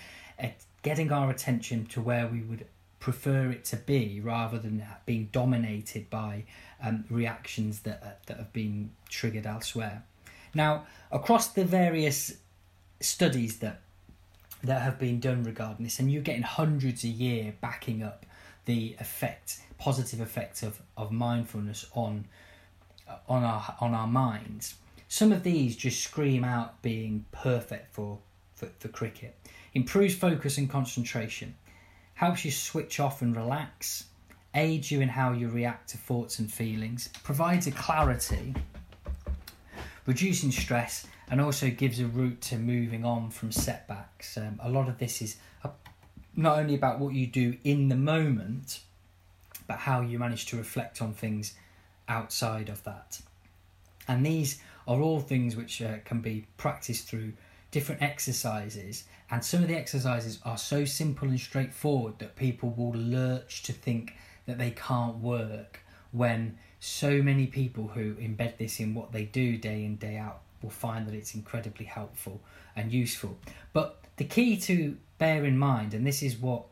uh, 0.43 0.51
getting 0.81 1.11
our 1.11 1.29
attention 1.31 1.85
to 1.87 2.01
where 2.01 2.27
we 2.27 2.41
would 2.41 2.65
prefer 2.99 3.51
it 3.51 3.63
to 3.63 3.77
be 3.77 4.19
rather 4.19 4.57
than 4.57 4.83
being 5.05 5.29
dominated 5.31 6.09
by 6.09 6.43
um, 6.83 7.05
reactions 7.09 7.81
that, 7.81 8.01
uh, 8.03 8.09
that 8.25 8.37
have 8.37 8.51
been 8.51 8.91
triggered 9.09 9.45
elsewhere. 9.45 10.03
Now, 10.53 10.87
across 11.11 11.49
the 11.49 11.63
various 11.63 12.35
studies 12.99 13.59
that 13.59 13.81
that 14.63 14.81
have 14.81 14.97
been 14.97 15.19
done 15.19 15.43
regarding 15.43 15.83
this, 15.83 15.99
and 15.99 16.11
you're 16.11 16.23
getting 16.23 16.41
hundreds 16.41 17.03
a 17.03 17.07
year 17.07 17.53
backing 17.61 18.01
up 18.01 18.25
the 18.65 18.95
effect, 18.99 19.59
positive 19.77 20.19
effect 20.19 20.63
of, 20.63 20.81
of 20.97 21.11
mindfulness 21.11 21.85
on 21.93 22.25
on 23.27 23.43
our 23.43 23.75
on 23.79 23.93
our 23.93 24.07
minds. 24.07 24.75
Some 25.07 25.31
of 25.31 25.43
these 25.43 25.75
just 25.75 26.03
scream 26.03 26.43
out 26.43 26.81
being 26.81 27.25
perfect 27.31 27.93
for, 27.93 28.17
for, 28.55 28.67
for 28.79 28.87
cricket. 28.87 29.37
Improves 29.73 30.15
focus 30.15 30.57
and 30.57 30.69
concentration, 30.69 31.55
helps 32.15 32.43
you 32.43 32.51
switch 32.51 32.99
off 32.99 33.21
and 33.21 33.35
relax, 33.35 34.05
aids 34.55 34.89
you 34.89 35.01
in 35.01 35.09
how 35.09 35.31
you 35.31 35.47
react 35.49 35.89
to 35.89 35.97
thoughts 35.97 36.39
and 36.39 36.51
feelings, 36.51 37.09
provides 37.23 37.67
a 37.67 37.71
clarity, 37.71 38.55
reducing 40.05 40.51
stress, 40.51 41.07
and 41.29 41.41
also 41.41 41.69
gives 41.69 41.99
a 41.99 42.05
route 42.05 42.41
to 42.41 42.57
moving 42.57 43.03
on 43.03 43.29
from 43.29 43.51
setbacks. 43.51 44.37
Um, 44.37 44.59
a 44.61 44.69
lot 44.69 44.87
of 44.87 44.99
this 44.99 45.21
is 45.21 45.37
not 46.35 46.59
only 46.59 46.75
about 46.75 46.99
what 46.99 47.13
you 47.13 47.27
do 47.27 47.57
in 47.63 47.89
the 47.89 47.95
moment, 47.95 48.81
but 49.67 49.77
how 49.79 50.01
you 50.01 50.19
manage 50.19 50.45
to 50.47 50.57
reflect 50.57 51.01
on 51.01 51.13
things 51.13 51.53
outside 52.07 52.69
of 52.69 52.83
that. 52.83 53.21
And 54.07 54.25
these 54.25 54.61
are 54.87 54.99
all 54.99 55.19
things 55.19 55.55
which 55.55 55.81
uh, 55.81 55.97
can 56.05 56.21
be 56.21 56.45
practiced 56.57 57.07
through 57.07 57.33
different 57.71 58.01
exercises 58.03 59.05
and 59.29 59.43
some 59.43 59.63
of 59.63 59.67
the 59.67 59.75
exercises 59.75 60.39
are 60.43 60.57
so 60.57 60.85
simple 60.85 61.27
and 61.27 61.39
straightforward 61.39 62.19
that 62.19 62.35
people 62.35 62.69
will 62.69 62.93
lurch 62.93 63.63
to 63.63 63.73
think 63.73 64.13
that 64.45 64.57
they 64.57 64.71
can't 64.71 65.17
work 65.17 65.81
when 66.15 66.57
so 66.79 67.21
many 67.21 67.47
people 67.47 67.87
who 67.89 68.15
embed 68.15 68.57
this 68.57 68.79
in 68.79 68.93
what 68.93 69.11
they 69.11 69.25
do 69.25 69.57
day 69.57 69.83
in, 69.83 69.95
day 69.95 70.17
out 70.17 70.41
will 70.61 70.69
find 70.69 71.07
that 71.07 71.13
it's 71.13 71.35
incredibly 71.35 71.85
helpful 71.85 72.41
and 72.75 72.91
useful. 72.91 73.37
But 73.73 74.01
the 74.17 74.23
key 74.23 74.57
to 74.61 74.97
bear 75.17 75.45
in 75.45 75.57
mind, 75.57 75.93
and 75.93 76.05
this 76.05 76.21
is 76.21 76.37
what 76.37 76.65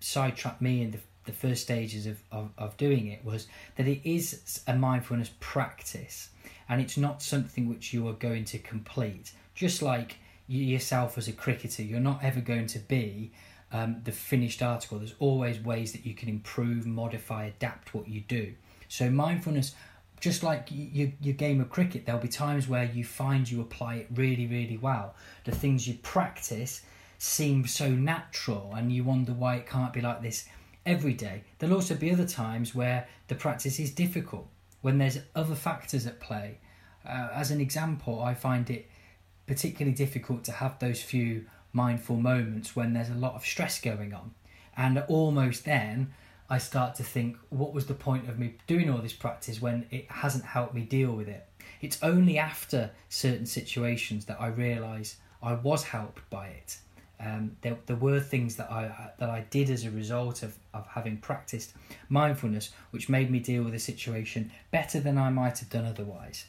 sidetracked 0.00 0.60
me 0.60 0.82
in 0.82 0.90
the, 0.92 0.98
the 1.26 1.32
first 1.32 1.62
stages 1.62 2.06
of, 2.06 2.18
of, 2.30 2.50
of 2.58 2.76
doing 2.76 3.06
it, 3.06 3.24
was 3.24 3.46
that 3.76 3.86
it 3.86 4.00
is 4.04 4.62
a 4.66 4.74
mindfulness 4.74 5.30
practice 5.40 6.30
and 6.68 6.80
it's 6.80 6.96
not 6.96 7.22
something 7.22 7.68
which 7.68 7.92
you 7.92 8.08
are 8.08 8.14
going 8.14 8.44
to 8.46 8.58
complete. 8.58 9.32
Just 9.54 9.82
like 9.82 10.16
yourself 10.46 11.16
as 11.16 11.28
a 11.28 11.32
cricketer. 11.32 11.82
You're 11.82 12.00
not 12.00 12.22
ever 12.22 12.40
going 12.40 12.66
to 12.68 12.78
be 12.78 13.32
um, 13.72 14.02
the 14.04 14.12
finished 14.12 14.62
article. 14.62 14.98
There's 14.98 15.14
always 15.18 15.58
ways 15.60 15.92
that 15.92 16.04
you 16.04 16.14
can 16.14 16.28
improve, 16.28 16.86
modify, 16.86 17.46
adapt 17.46 17.94
what 17.94 18.08
you 18.08 18.20
do. 18.20 18.52
So 18.92 19.08
mindfulness, 19.08 19.74
just 20.20 20.42
like 20.42 20.68
your, 20.70 21.12
your 21.22 21.32
game 21.32 21.62
of 21.62 21.70
cricket, 21.70 22.04
there'll 22.04 22.20
be 22.20 22.28
times 22.28 22.68
where 22.68 22.84
you 22.84 23.04
find 23.04 23.50
you 23.50 23.62
apply 23.62 23.94
it 23.94 24.08
really, 24.12 24.46
really 24.46 24.76
well. 24.76 25.14
The 25.44 25.50
things 25.50 25.88
you 25.88 25.94
practice 25.94 26.82
seem 27.16 27.66
so 27.66 27.88
natural, 27.88 28.74
and 28.76 28.92
you 28.92 29.02
wonder 29.02 29.32
why 29.32 29.56
it 29.56 29.66
can't 29.66 29.94
be 29.94 30.02
like 30.02 30.20
this 30.20 30.46
every 30.84 31.14
day. 31.14 31.44
There'll 31.58 31.76
also 31.76 31.94
be 31.94 32.12
other 32.12 32.26
times 32.26 32.74
where 32.74 33.08
the 33.28 33.34
practice 33.34 33.80
is 33.80 33.90
difficult, 33.92 34.46
when 34.82 34.98
there's 34.98 35.20
other 35.34 35.54
factors 35.54 36.06
at 36.06 36.20
play. 36.20 36.58
Uh, 37.08 37.30
as 37.32 37.50
an 37.50 37.62
example, 37.62 38.20
I 38.20 38.34
find 38.34 38.68
it 38.68 38.90
particularly 39.46 39.96
difficult 39.96 40.44
to 40.44 40.52
have 40.52 40.78
those 40.80 41.00
few 41.00 41.46
mindful 41.72 42.16
moments 42.16 42.76
when 42.76 42.92
there's 42.92 43.08
a 43.08 43.14
lot 43.14 43.36
of 43.36 43.46
stress 43.46 43.80
going 43.80 44.12
on. 44.12 44.34
And 44.76 45.02
almost 45.08 45.64
then, 45.64 46.12
I 46.50 46.58
start 46.58 46.94
to 46.96 47.02
think, 47.02 47.36
what 47.50 47.72
was 47.72 47.86
the 47.86 47.94
point 47.94 48.28
of 48.28 48.38
me 48.38 48.54
doing 48.66 48.90
all 48.90 48.98
this 48.98 49.12
practice 49.12 49.62
when 49.62 49.86
it 49.90 50.10
hasn't 50.10 50.44
helped 50.44 50.74
me 50.74 50.82
deal 50.82 51.12
with 51.12 51.28
it? 51.28 51.46
It's 51.80 52.02
only 52.02 52.38
after 52.38 52.90
certain 53.08 53.46
situations 53.46 54.26
that 54.26 54.40
I 54.40 54.48
realise 54.48 55.16
I 55.42 55.54
was 55.54 55.84
helped 55.84 56.28
by 56.30 56.48
it. 56.48 56.76
Um, 57.18 57.56
there, 57.62 57.76
there 57.86 57.96
were 57.96 58.20
things 58.20 58.56
that 58.56 58.70
I 58.70 59.12
that 59.18 59.30
I 59.30 59.46
did 59.50 59.70
as 59.70 59.84
a 59.84 59.90
result 59.90 60.42
of, 60.42 60.56
of 60.74 60.86
having 60.88 61.18
practiced 61.18 61.72
mindfulness, 62.08 62.70
which 62.90 63.08
made 63.08 63.30
me 63.30 63.38
deal 63.38 63.62
with 63.62 63.74
a 63.74 63.78
situation 63.78 64.50
better 64.72 64.98
than 64.98 65.18
I 65.18 65.30
might 65.30 65.58
have 65.60 65.70
done 65.70 65.84
otherwise. 65.84 66.46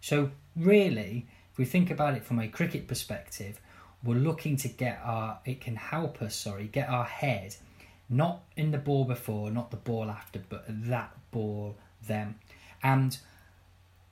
So 0.00 0.30
really, 0.56 1.26
if 1.52 1.58
we 1.58 1.64
think 1.64 1.90
about 1.90 2.14
it 2.14 2.24
from 2.24 2.38
a 2.38 2.48
cricket 2.48 2.88
perspective, 2.88 3.60
we're 4.02 4.16
looking 4.16 4.56
to 4.58 4.68
get 4.68 5.00
our, 5.04 5.38
it 5.44 5.60
can 5.60 5.76
help 5.76 6.20
us, 6.20 6.34
sorry, 6.34 6.66
get 6.66 6.88
our 6.88 7.04
head 7.04 7.56
not 8.08 8.42
in 8.56 8.70
the 8.70 8.78
ball 8.78 9.04
before, 9.04 9.50
not 9.50 9.70
the 9.70 9.76
ball 9.76 10.10
after, 10.10 10.40
but 10.48 10.64
that 10.68 11.14
ball 11.30 11.76
then. 12.06 12.36
And 12.82 13.16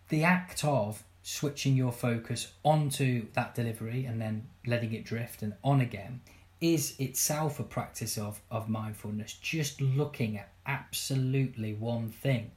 the 0.08 0.24
act 0.24 0.64
of 0.64 1.04
switching 1.22 1.76
your 1.76 1.92
focus 1.92 2.52
onto 2.64 3.26
that 3.34 3.54
delivery 3.54 4.04
and 4.04 4.20
then 4.20 4.46
letting 4.66 4.92
it 4.92 5.04
drift 5.04 5.42
and 5.42 5.54
on 5.62 5.80
again 5.80 6.20
is 6.60 6.94
itself 6.98 7.58
a 7.58 7.64
practice 7.64 8.16
of, 8.16 8.40
of 8.50 8.68
mindfulness, 8.68 9.34
just 9.34 9.80
looking 9.80 10.38
at 10.38 10.48
absolutely 10.66 11.74
one 11.74 12.08
thing. 12.08 12.50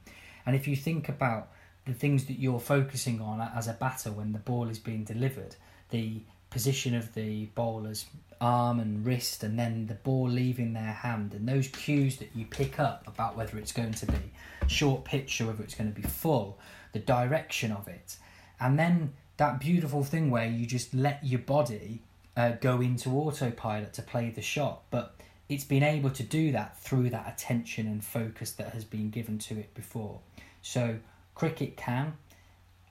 And 0.44 0.54
if 0.54 0.68
you 0.68 0.76
think 0.76 1.08
about 1.08 1.48
the 1.86 1.92
things 1.92 2.26
that 2.26 2.38
you're 2.38 2.60
focusing 2.60 3.20
on 3.20 3.40
as 3.40 3.66
a 3.66 3.72
batter 3.72 4.12
when 4.12 4.32
the 4.32 4.38
ball 4.38 4.68
is 4.68 4.78
being 4.78 5.04
delivered, 5.04 5.56
the 5.90 6.20
position 6.50 6.94
of 6.94 7.14
the 7.14 7.46
bowler's 7.54 8.06
arm 8.40 8.80
and 8.80 9.04
wrist, 9.06 9.42
and 9.42 9.58
then 9.58 9.86
the 9.86 9.94
ball 9.94 10.28
leaving 10.28 10.72
their 10.72 10.92
hand, 10.92 11.32
and 11.34 11.48
those 11.48 11.68
cues 11.68 12.18
that 12.18 12.30
you 12.34 12.44
pick 12.44 12.78
up 12.78 13.06
about 13.06 13.36
whether 13.36 13.56
it's 13.58 13.72
going 13.72 13.94
to 13.94 14.06
be 14.06 14.32
short 14.66 15.04
pitch 15.04 15.40
or 15.40 15.46
whether 15.46 15.62
it's 15.62 15.74
going 15.74 15.92
to 15.92 16.00
be 16.00 16.06
full, 16.06 16.58
the 16.92 16.98
direction 16.98 17.72
of 17.72 17.88
it, 17.88 18.16
and 18.60 18.78
then 18.78 19.12
that 19.36 19.60
beautiful 19.60 20.02
thing 20.02 20.30
where 20.30 20.46
you 20.46 20.66
just 20.66 20.94
let 20.94 21.24
your 21.24 21.40
body 21.40 22.00
uh, 22.36 22.52
go 22.60 22.80
into 22.80 23.10
autopilot 23.10 23.92
to 23.94 24.02
play 24.02 24.30
the 24.30 24.42
shot, 24.42 24.82
but 24.90 25.14
it's 25.48 25.64
been 25.64 25.82
able 25.82 26.10
to 26.10 26.22
do 26.22 26.52
that 26.52 26.78
through 26.78 27.10
that 27.10 27.28
attention 27.28 27.86
and 27.86 28.04
focus 28.04 28.52
that 28.52 28.72
has 28.72 28.84
been 28.84 29.10
given 29.10 29.38
to 29.38 29.54
it 29.54 29.72
before. 29.74 30.20
So 30.62 30.98
Cricket 31.34 31.76
can 31.76 32.14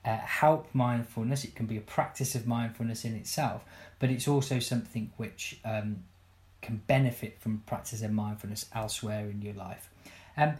uh, 0.06 0.16
help 0.18 0.68
mindfulness, 0.72 1.44
it 1.44 1.54
can 1.56 1.66
be 1.66 1.76
a 1.76 1.80
practice 1.80 2.36
of 2.36 2.46
mindfulness 2.46 3.04
in 3.04 3.14
itself, 3.16 3.64
but 3.98 4.08
it's 4.08 4.28
also 4.28 4.60
something 4.60 5.10
which 5.16 5.58
um, 5.64 6.04
can 6.62 6.80
benefit 6.86 7.40
from 7.40 7.62
practice 7.66 8.02
of 8.02 8.12
mindfulness 8.12 8.66
elsewhere 8.72 9.28
in 9.28 9.42
your 9.42 9.54
life. 9.54 9.90
Um, 10.36 10.54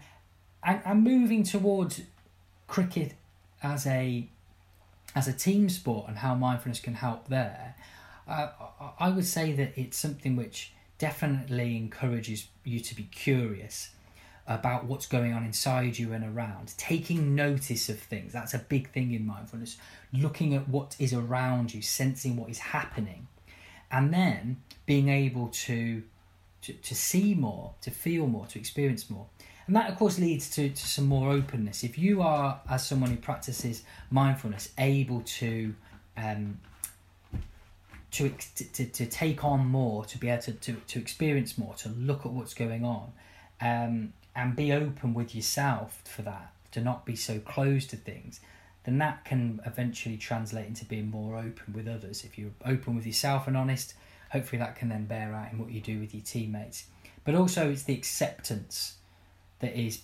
and, 0.65 0.81
and 0.85 1.05
moving 1.05 1.45
towards 1.45 2.03
cricket 2.67 3.15
as 3.63 3.87
a 3.87 4.29
as 5.15 5.29
a 5.29 5.33
team 5.33 5.69
sport 5.71 6.09
and 6.09 6.19
how 6.19 6.35
mindfulness 6.35 6.81
can 6.81 6.95
help 6.95 7.29
there, 7.29 7.75
uh, 8.29 8.49
I 8.99 9.09
would 9.09 9.25
say 9.25 9.53
that 9.53 9.73
it's 9.75 9.97
something 9.97 10.37
which 10.37 10.73
definitely 10.99 11.77
encourages 11.77 12.49
you 12.65 12.81
to 12.81 12.95
be 12.95 13.05
curious 13.05 13.91
about 14.49 14.85
what's 14.85 15.07
going 15.07 15.33
on 15.33 15.45
inside 15.45 15.99
you 15.99 16.13
and 16.13 16.25
around, 16.25 16.73
taking 16.77 17.35
notice 17.35 17.89
of 17.89 17.99
things. 17.99 18.33
That's 18.33 18.55
a 18.55 18.59
big 18.59 18.91
thing 18.91 19.13
in 19.13 19.27
mindfulness. 19.27 19.77
Looking 20.13 20.55
at 20.55 20.69
what 20.69 20.97
is 20.99 21.13
around 21.13 21.75
you, 21.75 21.83
sensing 21.83 22.37
what 22.37 22.51
is 22.51 22.59
happening, 22.59 23.27
and 23.91 24.13
then 24.13 24.63
being 24.87 25.09
able 25.09 25.49
to 25.49 26.03
to, 26.63 26.73
to 26.73 26.95
see 26.95 27.35
more, 27.35 27.75
to 27.83 27.91
feel 27.91 28.27
more, 28.27 28.47
to 28.47 28.59
experience 28.59 29.09
more. 29.09 29.27
And 29.67 29.77
that, 29.77 29.91
of 29.91 29.97
course, 29.97 30.19
leads 30.19 30.49
to, 30.51 30.69
to 30.69 30.87
some 30.87 31.07
more 31.07 31.31
openness. 31.31 31.85
If 31.85 31.99
you 31.99 32.23
are, 32.23 32.61
as 32.69 32.87
someone 32.87 33.11
who 33.11 33.17
practices 33.17 33.83
mindfulness, 34.11 34.71
able 34.79 35.23
to 35.23 35.75
um, 36.17 36.59
to, 38.13 38.31
to, 38.73 38.87
to 38.87 39.07
take 39.07 39.45
on 39.45 39.67
more, 39.67 40.05
to 40.07 40.17
be 40.19 40.29
able 40.29 40.43
to, 40.43 40.53
to, 40.53 40.73
to 40.73 40.99
experience 40.99 41.59
more, 41.59 41.75
to 41.75 41.91
look 41.91 42.25
at 42.25 42.33
what's 42.33 42.55
going 42.55 42.85
on, 42.85 43.13
um, 43.61 44.15
and 44.37 44.55
be 44.55 44.73
open 44.73 45.15
with 45.15 45.35
yourself 45.35 46.03
for 46.05 46.23
that, 46.23 46.53
to 46.73 46.81
not 46.81 47.07
be 47.07 47.17
so 47.17 47.39
closed 47.39 47.91
to 47.91 47.97
things, 47.97 48.41
then 48.85 48.99
that 48.99 49.25
can 49.25 49.61
eventually 49.65 50.19
translate 50.19 50.67
into 50.67 50.85
being 50.85 51.11
more 51.11 51.39
open 51.39 51.73
with 51.75 51.89
others. 51.89 52.23
If 52.23 52.39
you're 52.39 52.53
open 52.65 52.95
with 52.95 53.07
yourself 53.07 53.49
and 53.49 53.57
honest, 53.57 53.95
hopefully 54.31 54.59
that 54.59 54.77
can 54.77 54.91
then 54.91 55.07
bear 55.07 55.35
out 55.35 55.53
in 55.53 55.59
what 55.59 55.73
you 55.73 55.81
do 55.81 55.99
with 55.99 56.15
your 56.15 56.23
teammates. 56.23 56.85
But 57.25 57.35
also, 57.35 57.71
it's 57.71 57.83
the 57.85 57.95
acceptance 57.95 58.97
that 59.61 59.75
is 59.75 60.03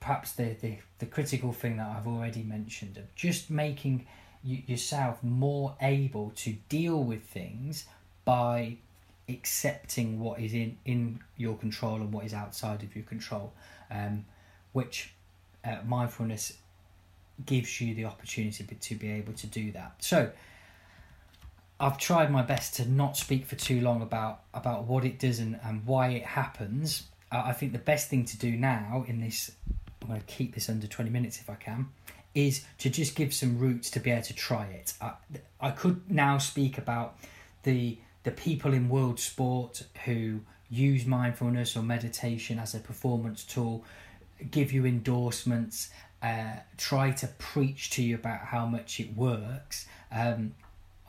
perhaps 0.00 0.32
the, 0.32 0.56
the, 0.60 0.78
the 1.00 1.06
critical 1.06 1.52
thing 1.52 1.76
that 1.76 1.88
I've 1.88 2.06
already 2.06 2.42
mentioned 2.42 2.96
of 2.96 3.14
just 3.14 3.50
making 3.50 4.06
yourself 4.44 5.22
more 5.22 5.76
able 5.80 6.32
to 6.36 6.52
deal 6.68 7.02
with 7.02 7.22
things 7.24 7.84
by 8.24 8.76
accepting 9.32 10.20
what 10.20 10.40
is 10.40 10.54
in, 10.54 10.76
in 10.84 11.20
your 11.36 11.56
control 11.56 11.96
and 11.96 12.12
what 12.12 12.24
is 12.24 12.34
outside 12.34 12.82
of 12.82 12.94
your 12.94 13.04
control, 13.04 13.52
um, 13.90 14.24
which 14.72 15.12
uh, 15.64 15.76
mindfulness 15.86 16.54
gives 17.44 17.80
you 17.80 17.94
the 17.94 18.04
opportunity 18.04 18.64
to 18.64 18.94
be 18.94 19.10
able 19.10 19.32
to 19.32 19.46
do 19.46 19.72
that. 19.72 19.94
So, 19.98 20.30
I've 21.82 21.98
tried 21.98 22.30
my 22.30 22.42
best 22.42 22.76
to 22.76 22.88
not 22.88 23.16
speak 23.16 23.44
for 23.44 23.56
too 23.56 23.80
long 23.80 24.02
about 24.02 24.42
about 24.54 24.84
what 24.84 25.04
it 25.04 25.18
does 25.18 25.40
and, 25.40 25.58
and 25.64 25.84
why 25.84 26.10
it 26.10 26.22
happens. 26.22 27.08
Uh, 27.32 27.42
I 27.46 27.52
think 27.52 27.72
the 27.72 27.78
best 27.78 28.08
thing 28.08 28.24
to 28.26 28.38
do 28.38 28.52
now 28.52 29.04
in 29.08 29.20
this, 29.20 29.50
I'm 30.00 30.08
going 30.08 30.20
to 30.20 30.26
keep 30.26 30.54
this 30.54 30.68
under 30.68 30.86
20 30.86 31.10
minutes 31.10 31.40
if 31.40 31.50
I 31.50 31.56
can, 31.56 31.88
is 32.36 32.64
to 32.78 32.88
just 32.88 33.16
give 33.16 33.34
some 33.34 33.58
routes 33.58 33.90
to 33.90 34.00
be 34.00 34.12
able 34.12 34.22
to 34.22 34.34
try 34.34 34.66
it. 34.66 34.94
I, 35.00 35.14
I 35.60 35.70
could 35.72 36.08
now 36.08 36.38
speak 36.38 36.78
about 36.78 37.18
the 37.64 37.98
the 38.24 38.30
people 38.30 38.72
in 38.72 38.88
world 38.88 39.18
sport 39.18 39.84
who 40.04 40.40
use 40.70 41.04
mindfulness 41.04 41.76
or 41.76 41.82
meditation 41.82 42.58
as 42.58 42.74
a 42.74 42.78
performance 42.78 43.44
tool, 43.44 43.84
give 44.50 44.72
you 44.72 44.86
endorsements, 44.86 45.90
uh, 46.22 46.54
try 46.78 47.10
to 47.10 47.26
preach 47.38 47.90
to 47.90 48.02
you 48.02 48.14
about 48.14 48.40
how 48.40 48.64
much 48.64 49.00
it 49.00 49.14
works. 49.16 49.86
Um, 50.10 50.54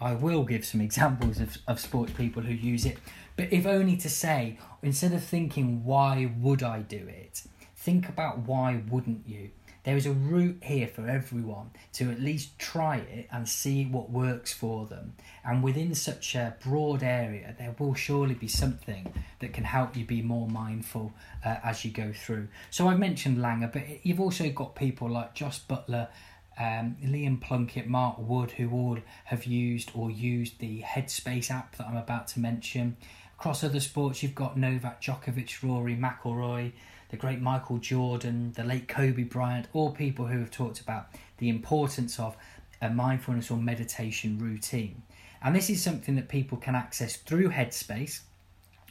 I 0.02 0.14
will 0.14 0.44
give 0.44 0.66
some 0.66 0.82
examples 0.90 1.40
of, 1.40 1.58
of 1.68 1.80
sports 1.80 2.12
people 2.14 2.44
who 2.44 2.54
use 2.54 2.86
it, 2.86 2.98
but 3.36 3.52
if 3.52 3.66
only 3.66 3.96
to 3.98 4.10
say, 4.10 4.58
instead 4.82 5.14
of 5.14 5.24
thinking, 5.24 5.86
why 5.86 6.32
would 6.40 6.62
I 6.62 6.82
do 6.82 7.08
it, 7.08 7.44
think 7.76 8.10
about 8.10 8.40
why 8.40 8.82
wouldn't 8.90 9.28
you? 9.28 9.52
There 9.84 9.98
is 9.98 10.06
a 10.06 10.14
route 10.14 10.64
here 10.64 10.88
for 10.88 11.08
everyone 11.10 11.72
to 11.94 12.10
at 12.10 12.22
least 12.22 12.58
try 12.58 12.98
it 12.98 13.28
and 13.32 13.48
see 13.48 13.86
what 13.86 14.10
works 14.10 14.54
for 14.54 14.86
them. 14.86 15.14
And 15.44 15.62
within 15.62 15.94
such 15.94 16.36
a 16.36 16.56
broad 16.64 17.04
area, 17.04 17.54
there 17.58 17.76
will 17.78 17.94
surely 17.94 18.34
be 18.34 18.48
something 18.48 19.14
that 19.40 19.52
can 19.52 19.66
help 19.66 19.98
you 19.98 20.06
be 20.06 20.22
more 20.22 20.48
mindful 20.48 21.12
uh, 21.46 21.58
as 21.64 21.84
you 21.84 21.92
go 21.92 22.14
through. 22.14 22.48
So 22.72 22.88
I've 22.88 23.00
mentioned 23.00 23.40
Langer, 23.40 23.72
but 23.72 24.06
you've 24.06 24.22
also 24.22 24.50
got 24.52 24.76
people 24.76 25.10
like 25.10 25.34
Jos 25.34 25.60
Buttler. 25.70 26.08
Um, 26.56 26.98
Liam 27.04 27.42
Plunkett, 27.42 27.88
Mark 27.88 28.18
Wood, 28.20 28.52
who 28.52 28.70
all 28.72 29.00
have 29.26 29.46
used 29.46 29.90
or 29.96 30.12
used 30.12 30.60
the 30.60 30.82
Headspace 30.82 31.50
app 31.50 31.76
that 31.78 31.88
I'm 31.88 31.98
about 31.98 32.28
to 32.28 32.40
mention. 32.40 32.96
Across 33.40 33.64
other 33.64 33.80
sports, 33.80 34.22
you've 34.22 34.36
got 34.36 34.56
Novak 34.56 35.02
Djokovic, 35.02 35.64
Rory 35.64 35.96
McIlroy, 35.96 36.74
the 37.14 37.18
great 37.18 37.40
Michael 37.40 37.78
Jordan, 37.78 38.54
the 38.56 38.64
late 38.64 38.88
Kobe 38.88 39.22
Bryant, 39.22 39.68
all 39.72 39.92
people 39.92 40.26
who 40.26 40.40
have 40.40 40.50
talked 40.50 40.80
about 40.80 41.10
the 41.38 41.48
importance 41.48 42.20
of 42.20 42.36
a 42.82 42.90
mindfulness 42.90 43.52
or 43.52 43.58
meditation 43.58 44.40
routine. 44.40 45.04
And 45.44 45.56
this 45.56 45.70
is 45.70 45.80
something 45.80 46.16
that 46.16 46.28
people 46.28 46.58
can 46.58 46.74
access 46.74 47.16
through 47.16 47.50
Headspace, 47.50 48.22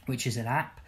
which 0.05 0.25
is 0.25 0.37
an 0.37 0.45
app. 0.45 0.79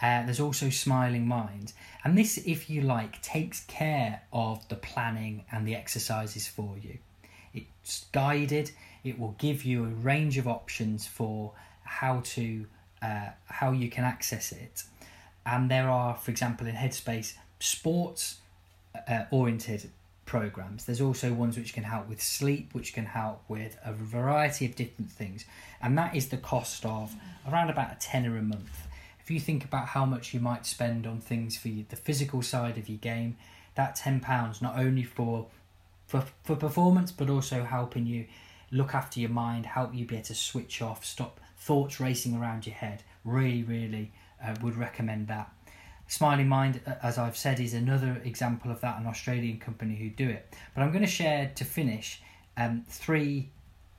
Uh, 0.00 0.24
there's 0.24 0.40
also 0.40 0.70
Smiling 0.70 1.28
Mind. 1.28 1.74
And 2.04 2.16
this, 2.16 2.38
if 2.38 2.70
you 2.70 2.80
like, 2.80 3.20
takes 3.20 3.66
care 3.66 4.22
of 4.32 4.66
the 4.70 4.76
planning 4.76 5.44
and 5.52 5.68
the 5.68 5.74
exercises 5.74 6.48
for 6.48 6.74
you. 6.80 6.96
It's 7.52 8.06
guided, 8.12 8.70
it 9.04 9.18
will 9.18 9.34
give 9.36 9.62
you 9.62 9.84
a 9.84 9.88
range 9.88 10.38
of 10.38 10.48
options 10.48 11.06
for 11.06 11.52
how 11.82 12.22
to 12.24 12.64
uh, 13.02 13.28
how 13.44 13.72
you 13.72 13.90
can 13.90 14.04
access 14.04 14.52
it 14.52 14.84
and 15.48 15.70
there 15.70 15.88
are, 15.88 16.14
for 16.14 16.30
example, 16.30 16.66
in 16.66 16.74
Headspace, 16.74 17.34
sports 17.58 18.38
uh, 19.08 19.24
oriented 19.30 19.90
programs. 20.26 20.84
There's 20.84 21.00
also 21.00 21.32
ones 21.32 21.56
which 21.56 21.72
can 21.72 21.84
help 21.84 22.06
with 22.06 22.22
sleep, 22.22 22.74
which 22.74 22.92
can 22.92 23.06
help 23.06 23.42
with 23.48 23.78
a 23.82 23.94
variety 23.94 24.66
of 24.66 24.76
different 24.76 25.10
things, 25.10 25.46
and 25.80 25.96
that 25.96 26.14
is 26.14 26.28
the 26.28 26.36
cost 26.36 26.84
of 26.84 27.14
around 27.50 27.70
about 27.70 27.92
a 27.92 27.98
tenner 27.98 28.36
a 28.36 28.42
month. 28.42 28.86
If 29.20 29.30
you 29.30 29.40
think 29.40 29.64
about 29.64 29.88
how 29.88 30.04
much 30.04 30.34
you 30.34 30.40
might 30.40 30.66
spend 30.66 31.06
on 31.06 31.20
things 31.20 31.56
for 31.56 31.68
the 31.68 31.96
physical 31.96 32.42
side 32.42 32.76
of 32.76 32.88
your 32.88 32.98
game, 32.98 33.36
that 33.74 33.96
ten 33.96 34.20
pounds 34.20 34.60
not 34.60 34.78
only 34.78 35.02
for 35.02 35.46
for 36.06 36.24
for 36.44 36.56
performance, 36.56 37.10
but 37.10 37.30
also 37.30 37.64
helping 37.64 38.04
you 38.06 38.26
look 38.70 38.94
after 38.94 39.18
your 39.18 39.30
mind, 39.30 39.64
help 39.64 39.94
you 39.94 40.04
be 40.04 40.16
able 40.16 40.26
to 40.26 40.34
switch 40.34 40.82
off, 40.82 41.06
stop 41.06 41.40
thoughts 41.56 42.00
racing 42.00 42.36
around 42.36 42.66
your 42.66 42.74
head. 42.74 43.02
Really, 43.24 43.62
really 43.62 44.12
uh, 44.42 44.54
would 44.62 44.76
recommend 44.76 45.28
that. 45.28 45.52
Smiling 46.06 46.48
Mind, 46.48 46.80
uh, 46.86 46.94
as 47.02 47.18
I've 47.18 47.36
said, 47.36 47.60
is 47.60 47.74
another 47.74 48.20
example 48.24 48.70
of 48.70 48.80
that, 48.80 48.98
an 48.98 49.06
Australian 49.06 49.58
company 49.58 49.94
who 49.96 50.08
do 50.08 50.28
it. 50.28 50.54
But 50.74 50.82
I'm 50.82 50.90
going 50.90 51.04
to 51.04 51.10
share 51.10 51.52
to 51.54 51.64
finish 51.64 52.22
um, 52.56 52.84
three 52.88 53.50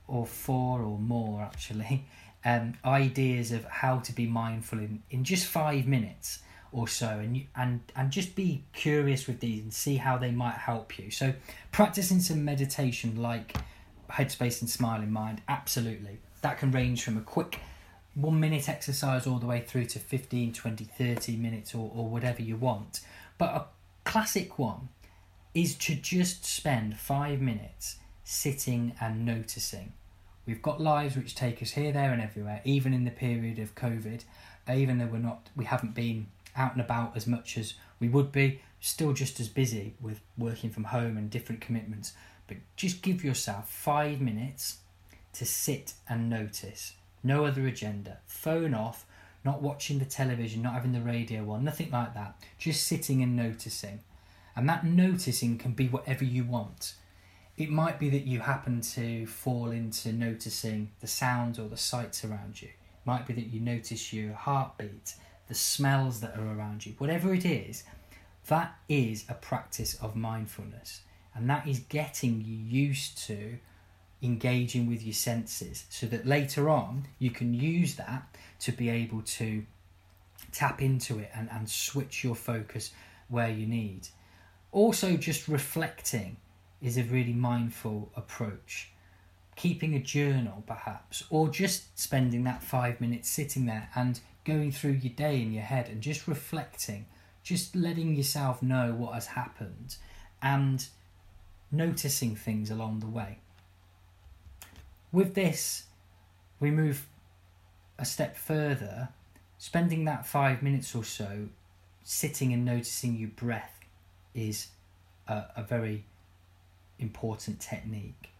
or 0.08 0.26
four 0.26 0.82
or 0.82 0.98
more 0.98 1.40
actually 1.42 2.04
um, 2.44 2.74
ideas 2.84 3.52
of 3.52 3.64
how 3.64 3.98
to 4.00 4.12
be 4.12 4.26
mindful 4.26 4.78
in, 4.78 5.02
in 5.10 5.24
just 5.24 5.46
five 5.46 5.86
minutes 5.86 6.40
or 6.72 6.86
so 6.86 7.08
and 7.08 7.36
you, 7.36 7.44
and 7.56 7.80
and 7.96 8.10
just 8.10 8.36
be 8.36 8.62
curious 8.72 9.26
with 9.26 9.40
these 9.40 9.62
and 9.62 9.72
see 9.72 9.96
how 9.96 10.16
they 10.16 10.30
might 10.30 10.54
help 10.54 10.98
you 10.98 11.10
so 11.10 11.32
practicing 11.72 12.20
some 12.20 12.44
meditation 12.44 13.20
like 13.20 13.56
headspace 14.08 14.60
and 14.60 14.70
smiling 14.70 15.10
mind 15.10 15.42
absolutely 15.48 16.18
that 16.42 16.58
can 16.58 16.70
range 16.70 17.02
from 17.02 17.16
a 17.16 17.20
quick 17.20 17.58
one 18.22 18.40
minute 18.40 18.68
exercise 18.68 19.26
all 19.26 19.38
the 19.38 19.46
way 19.46 19.60
through 19.60 19.86
to 19.86 19.98
15, 19.98 20.52
20, 20.52 20.84
30 20.84 21.36
minutes 21.36 21.74
or, 21.74 21.90
or 21.94 22.08
whatever 22.08 22.42
you 22.42 22.56
want. 22.56 23.00
But 23.38 23.54
a 23.54 23.64
classic 24.04 24.58
one 24.58 24.88
is 25.54 25.74
to 25.76 25.94
just 25.94 26.44
spend 26.44 26.98
five 26.98 27.40
minutes 27.40 27.96
sitting 28.24 28.94
and 29.00 29.24
noticing. 29.24 29.92
We've 30.46 30.62
got 30.62 30.80
lives 30.80 31.16
which 31.16 31.34
take 31.34 31.62
us 31.62 31.72
here, 31.72 31.92
there, 31.92 32.12
and 32.12 32.22
everywhere, 32.22 32.60
even 32.64 32.94
in 32.94 33.04
the 33.04 33.10
period 33.10 33.58
of 33.58 33.74
COVID, 33.74 34.24
even 34.72 34.98
though 34.98 35.06
we're 35.06 35.18
not, 35.18 35.48
we 35.56 35.64
haven't 35.64 35.94
been 35.94 36.28
out 36.56 36.72
and 36.72 36.80
about 36.80 37.16
as 37.16 37.26
much 37.26 37.56
as 37.58 37.74
we 37.98 38.08
would 38.08 38.32
be, 38.32 38.60
still 38.80 39.12
just 39.12 39.40
as 39.40 39.48
busy 39.48 39.94
with 40.00 40.20
working 40.38 40.70
from 40.70 40.84
home 40.84 41.16
and 41.16 41.30
different 41.30 41.60
commitments. 41.60 42.12
But 42.46 42.58
just 42.76 43.02
give 43.02 43.22
yourself 43.22 43.70
five 43.70 44.20
minutes 44.20 44.78
to 45.34 45.44
sit 45.44 45.94
and 46.08 46.28
notice 46.28 46.94
no 47.22 47.44
other 47.44 47.66
agenda. 47.66 48.18
Phone 48.26 48.74
off, 48.74 49.06
not 49.44 49.62
watching 49.62 49.98
the 49.98 50.04
television, 50.04 50.62
not 50.62 50.74
having 50.74 50.92
the 50.92 51.00
radio 51.00 51.48
on, 51.50 51.64
nothing 51.64 51.90
like 51.90 52.14
that. 52.14 52.36
Just 52.58 52.86
sitting 52.86 53.22
and 53.22 53.36
noticing. 53.36 54.00
And 54.56 54.68
that 54.68 54.84
noticing 54.84 55.58
can 55.58 55.72
be 55.72 55.88
whatever 55.88 56.24
you 56.24 56.44
want. 56.44 56.94
It 57.56 57.70
might 57.70 57.98
be 57.98 58.10
that 58.10 58.26
you 58.26 58.40
happen 58.40 58.80
to 58.80 59.26
fall 59.26 59.70
into 59.70 60.12
noticing 60.12 60.92
the 61.00 61.06
sounds 61.06 61.58
or 61.58 61.68
the 61.68 61.76
sights 61.76 62.24
around 62.24 62.60
you. 62.62 62.68
It 62.68 63.06
might 63.06 63.26
be 63.26 63.34
that 63.34 63.46
you 63.46 63.60
notice 63.60 64.12
your 64.12 64.32
heartbeat, 64.32 65.14
the 65.48 65.54
smells 65.54 66.20
that 66.20 66.36
are 66.38 66.56
around 66.56 66.86
you. 66.86 66.94
Whatever 66.98 67.34
it 67.34 67.44
is, 67.44 67.84
that 68.48 68.78
is 68.88 69.24
a 69.28 69.34
practice 69.34 69.94
of 70.02 70.16
mindfulness. 70.16 71.02
And 71.34 71.48
that 71.50 71.66
is 71.66 71.80
getting 71.80 72.42
you 72.44 72.56
used 72.56 73.18
to 73.26 73.58
engaging 74.22 74.86
with 74.86 75.02
your 75.02 75.14
senses 75.14 75.84
so 75.88 76.06
that 76.06 76.26
later 76.26 76.68
on 76.68 77.06
you 77.18 77.30
can 77.30 77.54
use 77.54 77.96
that 77.96 78.36
to 78.58 78.72
be 78.72 78.88
able 78.88 79.22
to 79.22 79.64
tap 80.52 80.82
into 80.82 81.18
it 81.18 81.30
and, 81.34 81.48
and 81.50 81.68
switch 81.68 82.22
your 82.22 82.34
focus 82.34 82.92
where 83.28 83.50
you 83.50 83.66
need. 83.66 84.08
Also, 84.72 85.16
just 85.16 85.48
reflecting 85.48 86.36
is 86.80 86.96
a 86.96 87.02
really 87.04 87.32
mindful 87.32 88.10
approach. 88.16 88.90
Keeping 89.56 89.94
a 89.94 90.00
journal, 90.00 90.64
perhaps, 90.66 91.24
or 91.28 91.48
just 91.48 91.98
spending 91.98 92.44
that 92.44 92.62
five 92.62 93.00
minutes 93.00 93.28
sitting 93.28 93.66
there 93.66 93.90
and 93.94 94.20
going 94.44 94.72
through 94.72 94.92
your 94.92 95.12
day 95.12 95.40
in 95.40 95.52
your 95.52 95.62
head 95.62 95.88
and 95.88 96.00
just 96.00 96.26
reflecting, 96.26 97.06
just 97.42 97.76
letting 97.76 98.14
yourself 98.14 98.62
know 98.62 98.94
what 98.96 99.14
has 99.14 99.26
happened 99.26 99.96
and 100.42 100.86
noticing 101.70 102.34
things 102.34 102.70
along 102.70 103.00
the 103.00 103.06
way. 103.06 103.38
With 105.12 105.34
this, 105.34 105.84
we 106.60 106.70
move 106.70 107.06
a 107.98 108.04
step 108.04 108.36
further 108.36 109.08
spending 109.58 110.04
that 110.04 110.24
five 110.24 110.62
minutes 110.62 110.94
or 110.94 111.04
so 111.04 111.48
sitting 112.02 112.52
and 112.52 112.64
noticing 112.64 113.16
your 113.16 113.28
breath 113.30 113.80
is 114.34 114.68
a, 115.28 115.44
a 115.56 115.62
very 115.62 116.04
important 116.98 117.60
technique. 117.60 118.30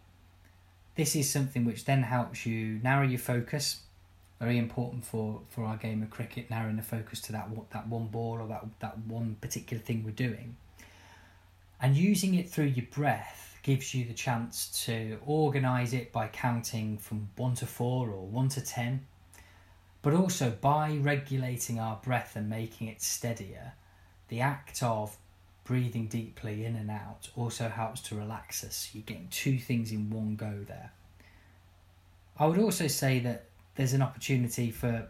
This 0.94 1.16
is 1.16 1.30
something 1.30 1.64
which 1.64 1.84
then 1.84 2.02
helps 2.02 2.46
you 2.46 2.80
narrow 2.82 3.06
your 3.06 3.18
focus. 3.18 3.80
Very 4.38 4.56
important 4.56 5.04
for, 5.04 5.42
for 5.50 5.64
our 5.64 5.76
game 5.76 6.02
of 6.02 6.10
cricket, 6.10 6.50
narrowing 6.50 6.76
the 6.76 6.82
focus 6.82 7.20
to 7.22 7.32
that 7.32 7.48
that 7.72 7.88
one 7.88 8.06
ball 8.06 8.38
or 8.40 8.48
that 8.48 8.64
that 8.80 8.98
one 9.06 9.36
particular 9.40 9.82
thing 9.82 10.02
we're 10.04 10.12
doing. 10.12 10.56
And 11.82 11.96
using 11.96 12.34
it 12.34 12.48
through 12.48 12.66
your 12.66 12.86
breath 12.90 13.49
gives 13.62 13.94
you 13.94 14.04
the 14.04 14.14
chance 14.14 14.84
to 14.84 15.18
organise 15.26 15.92
it 15.92 16.12
by 16.12 16.28
counting 16.28 16.98
from 16.98 17.28
one 17.36 17.54
to 17.56 17.66
four 17.66 18.10
or 18.10 18.26
one 18.26 18.48
to 18.50 18.60
ten. 18.60 19.06
But 20.02 20.14
also 20.14 20.50
by 20.50 20.96
regulating 21.00 21.78
our 21.78 22.00
breath 22.02 22.36
and 22.36 22.48
making 22.48 22.88
it 22.88 23.02
steadier, 23.02 23.72
the 24.28 24.40
act 24.40 24.82
of 24.82 25.16
breathing 25.64 26.06
deeply 26.06 26.64
in 26.64 26.74
and 26.74 26.90
out 26.90 27.28
also 27.36 27.68
helps 27.68 28.00
to 28.00 28.14
relax 28.14 28.64
us. 28.64 28.90
You're 28.92 29.02
getting 29.02 29.28
two 29.30 29.58
things 29.58 29.92
in 29.92 30.10
one 30.10 30.36
go 30.36 30.64
there. 30.66 30.92
I 32.38 32.46
would 32.46 32.58
also 32.58 32.86
say 32.86 33.18
that 33.20 33.44
there's 33.76 33.92
an 33.92 34.02
opportunity 34.02 34.70
for 34.70 35.08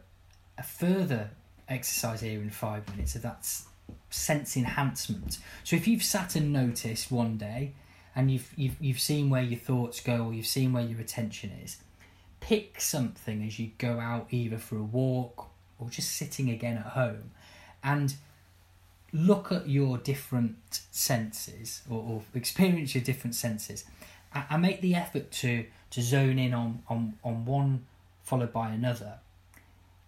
a 0.59 0.63
further 0.63 1.31
exercise 1.69 2.21
here 2.21 2.43
in 2.43 2.51
five 2.51 2.89
minutes, 2.91 3.13
so 3.13 3.21
that's 3.21 3.67
sense 4.11 4.57
enhancement. 4.57 5.39
So 5.63 5.77
if 5.77 5.87
you've 5.87 6.03
sat 6.03 6.35
and 6.35 6.53
noticed 6.53 7.13
one 7.13 7.37
day 7.37 7.73
and 8.15 8.31
you've, 8.31 8.51
you've, 8.57 8.77
you've 8.81 9.01
seen 9.01 9.31
where 9.31 9.43
your 9.43 9.59
thoughts 9.59 10.01
go 10.01 10.27
or 10.27 10.35
you've 10.35 10.47
seen 10.47 10.73
where 10.73 10.83
your 10.83 11.01
attention 11.01 11.51
is, 11.65 11.79
pick 12.41 12.81
something 12.81 13.43
as 13.45 13.59
you 13.59 13.71
go 13.79 14.01
out 14.01 14.27
either 14.31 14.59
for 14.59 14.77
a 14.77 14.83
walk 14.83 15.49
or 15.79 15.89
just 15.89 16.13
sitting 16.13 16.51
again 16.51 16.77
at 16.79 16.87
home 16.93 17.31
and 17.83 18.15
look 19.13 19.51
at 19.51 19.69
your 19.69 19.99
different 19.99 20.83
senses 20.91 21.83
or, 21.91 22.03
or 22.03 22.23
experience 22.35 22.95
your 22.95 23.03
different 23.03 23.35
senses 23.35 23.85
I, 24.33 24.57
make 24.57 24.81
the 24.81 24.95
effort 24.95 25.31
to 25.33 25.67
to 25.91 26.03
zone 26.03 26.39
in 26.39 26.55
on, 26.55 26.83
on 26.89 27.15
on 27.25 27.45
one 27.45 27.87
followed 28.23 28.53
by 28.53 28.71
another. 28.71 29.19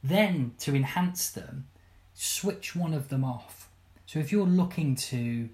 Then 0.02 0.54
to 0.60 0.74
enhance 0.74 1.30
them 1.30 1.66
switch 2.14 2.76
one 2.76 2.92
of 2.92 3.08
them 3.08 3.24
off. 3.24 3.68
So 4.06 4.18
if 4.18 4.30
you're 4.30 4.46
looking 4.46 4.94
to 4.96 5.48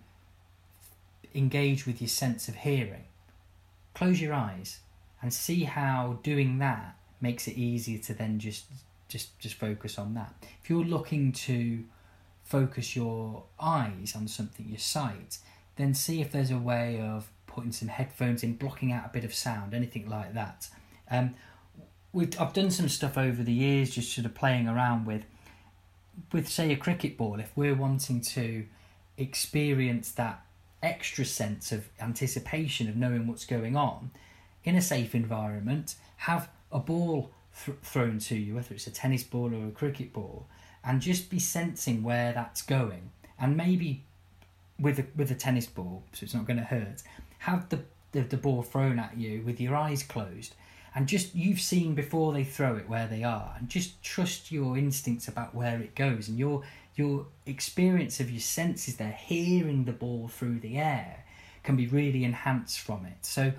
engage 1.34 1.86
with 1.86 2.00
your 2.00 2.08
sense 2.08 2.48
of 2.48 2.54
hearing 2.56 3.04
close 3.94 4.20
your 4.20 4.32
eyes 4.32 4.80
and 5.20 5.32
see 5.32 5.64
how 5.64 6.18
doing 6.22 6.58
that 6.58 6.96
makes 7.20 7.48
it 7.48 7.56
easier 7.56 7.98
to 7.98 8.14
then 8.14 8.38
just 8.38 8.64
just 9.08 9.38
just 9.38 9.54
focus 9.54 9.98
on 9.98 10.14
that 10.14 10.34
if 10.62 10.70
you're 10.70 10.84
looking 10.84 11.32
to 11.32 11.84
focus 12.48 12.96
your 12.96 13.44
eyes 13.60 14.14
on 14.16 14.26
something, 14.26 14.66
your 14.66 14.78
sight, 14.78 15.36
then 15.76 15.92
see 15.92 16.22
if 16.22 16.32
there's 16.32 16.50
a 16.50 16.56
way 16.56 16.98
of 16.98 17.30
putting 17.46 17.72
some 17.72 17.88
headphones 17.88 18.42
in, 18.42 18.54
blocking 18.54 18.90
out 18.90 19.04
a 19.04 19.10
bit 19.10 19.22
of 19.22 19.34
sound, 19.34 19.74
anything 19.74 20.08
like 20.08 20.32
that. 20.32 20.68
Um, 21.10 21.34
I've 22.16 22.54
done 22.54 22.70
some 22.70 22.88
stuff 22.88 23.18
over 23.18 23.42
the 23.42 23.52
years, 23.52 23.90
just 23.90 24.14
sort 24.14 24.24
of 24.24 24.34
playing 24.34 24.66
around 24.66 25.06
with, 25.06 25.24
with 26.32 26.48
say 26.48 26.72
a 26.72 26.76
cricket 26.76 27.18
ball. 27.18 27.38
If 27.38 27.52
we're 27.54 27.74
wanting 27.74 28.22
to 28.22 28.64
experience 29.18 30.10
that 30.12 30.42
extra 30.82 31.24
sense 31.24 31.72
of 31.72 31.88
anticipation 32.00 32.88
of 32.88 32.96
knowing 32.96 33.26
what's 33.26 33.46
going 33.46 33.76
on. 33.76 34.10
In 34.64 34.76
a 34.76 34.82
safe 34.82 35.14
environment, 35.14 35.94
have 36.18 36.48
a 36.70 36.78
ball 36.78 37.30
th- 37.64 37.78
thrown 37.82 38.18
to 38.20 38.36
you, 38.36 38.54
whether 38.56 38.74
it's 38.74 38.86
a 38.86 38.90
tennis 38.90 39.22
ball 39.22 39.54
or 39.54 39.68
a 39.68 39.70
cricket 39.70 40.12
ball, 40.12 40.46
and 40.84 41.00
just 41.00 41.30
be 41.30 41.38
sensing 41.38 42.02
where 42.02 42.32
that's 42.32 42.62
going. 42.62 43.10
And 43.40 43.56
maybe 43.56 44.02
with 44.78 44.98
a 44.98 45.06
with 45.16 45.30
a 45.30 45.34
tennis 45.34 45.66
ball 45.66 46.04
so 46.12 46.22
it's 46.22 46.34
not 46.34 46.46
going 46.46 46.56
to 46.56 46.62
hurt 46.62 47.02
have 47.38 47.68
the, 47.68 47.80
the 48.12 48.20
the 48.20 48.36
ball 48.36 48.62
thrown 48.62 48.98
at 48.98 49.16
you 49.16 49.42
with 49.42 49.60
your 49.60 49.74
eyes 49.76 50.02
closed. 50.02 50.54
And 50.94 51.06
just 51.06 51.34
you've 51.34 51.60
seen 51.60 51.94
before 51.94 52.32
they 52.32 52.44
throw 52.44 52.76
it 52.76 52.88
where 52.88 53.06
they 53.06 53.22
are 53.22 53.54
and 53.58 53.68
just 53.68 54.02
trust 54.02 54.50
your 54.50 54.76
instincts 54.76 55.28
about 55.28 55.54
where 55.54 55.80
it 55.80 55.94
goes. 55.94 56.28
And 56.28 56.38
your 56.38 56.62
your 56.98 57.26
experience 57.46 58.20
of 58.20 58.30
your 58.30 58.40
senses 58.40 58.96
there 58.96 59.12
hearing 59.12 59.84
the 59.84 59.92
ball 59.92 60.28
through 60.28 60.58
the 60.58 60.76
air 60.76 61.24
can 61.62 61.76
be 61.76 61.87
really 61.87 62.24
enhanced 62.24 62.80
from 62.80 63.06
it 63.06 63.18
so 63.22 63.52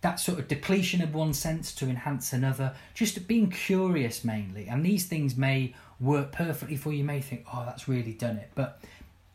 that 0.00 0.20
sort 0.20 0.38
of 0.38 0.48
depletion 0.48 1.00
of 1.02 1.14
one 1.14 1.32
sense 1.32 1.74
to 1.74 1.88
enhance 1.88 2.32
another 2.32 2.74
just 2.94 3.26
being 3.26 3.50
curious 3.50 4.24
mainly 4.24 4.66
and 4.68 4.84
these 4.84 5.06
things 5.06 5.36
may 5.36 5.74
work 6.00 6.32
perfectly 6.32 6.76
for 6.76 6.92
you. 6.92 6.98
You 6.98 7.04
may 7.04 7.20
think, 7.20 7.46
oh, 7.52 7.64
that's 7.66 7.88
really 7.88 8.12
done 8.12 8.36
it. 8.36 8.50
But 8.54 8.80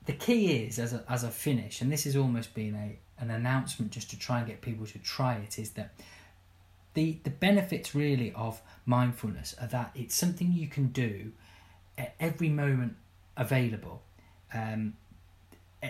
the 0.06 0.14
key 0.14 0.64
is, 0.64 0.80
as 0.80 0.94
a, 0.94 1.04
as 1.10 1.24
a 1.24 1.30
finish, 1.30 1.82
and 1.82 1.92
this 1.92 2.04
has 2.06 2.16
almost 2.16 2.54
been 2.54 2.76
a 2.76 2.98
an 3.22 3.32
announcement 3.32 3.92
just 3.92 4.10
to 4.12 4.18
try 4.18 4.38
and 4.38 4.48
get 4.48 4.62
people 4.62 4.86
to 4.86 4.98
try 5.00 5.36
it, 5.36 5.60
is 5.60 5.72
that 5.72 5.94
the 6.94 7.18
the 7.24 7.30
benefits 7.30 7.94
really 7.94 8.32
of 8.34 8.62
mindfulness 8.86 9.56
are 9.60 9.68
that 9.68 9.92
it's 9.94 10.16
something 10.16 10.54
you 10.54 10.68
can 10.68 10.88
do 10.88 11.32
at 11.98 12.16
every 12.20 12.50
moment 12.50 12.96
available. 13.40 14.04
Um, 14.54 14.94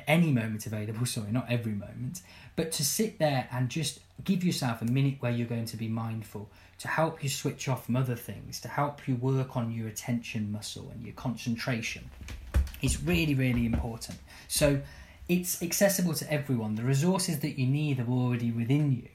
any 0.08 0.32
moment 0.32 0.66
available, 0.66 1.06
sorry, 1.06 1.32
not 1.32 1.48
every 1.50 1.74
moment, 1.74 2.22
but 2.56 2.72
to 2.74 2.86
sit 2.86 3.20
there 3.20 3.50
and 3.52 3.70
just 3.70 4.00
give 4.24 4.44
yourself 4.44 4.82
a 4.82 4.86
minute 4.86 5.16
where 5.20 5.32
you're 5.32 5.48
going 5.48 5.66
to 5.66 5.78
be 5.78 5.88
mindful 5.88 6.50
to 6.78 6.88
help 6.88 7.24
you 7.24 7.30
switch 7.30 7.68
off 7.68 7.86
from 7.86 7.96
other 7.96 8.16
things, 8.16 8.60
to 8.62 8.68
help 8.68 9.08
you 9.08 9.16
work 9.16 9.58
on 9.58 9.72
your 9.72 9.88
attention 9.88 10.52
muscle 10.52 10.90
and 10.94 11.04
your 11.04 11.14
concentration 11.16 12.10
is 12.82 13.02
really, 13.04 13.36
really 13.36 13.66
important. 13.66 14.20
So 14.48 14.82
it's 15.28 15.62
accessible 15.62 16.14
to 16.16 16.32
everyone. 16.32 16.76
The 16.76 16.84
resources 16.84 17.40
that 17.40 17.60
you 17.60 17.68
need 17.68 18.00
are 18.00 18.08
already 18.08 18.52
within 18.52 18.92
you. 18.92 19.10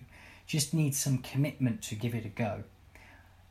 Just 0.46 0.74
need 0.74 0.94
some 0.94 1.18
commitment 1.18 1.82
to 1.82 1.94
give 1.94 2.14
it 2.14 2.26
a 2.26 2.28
go. 2.28 2.64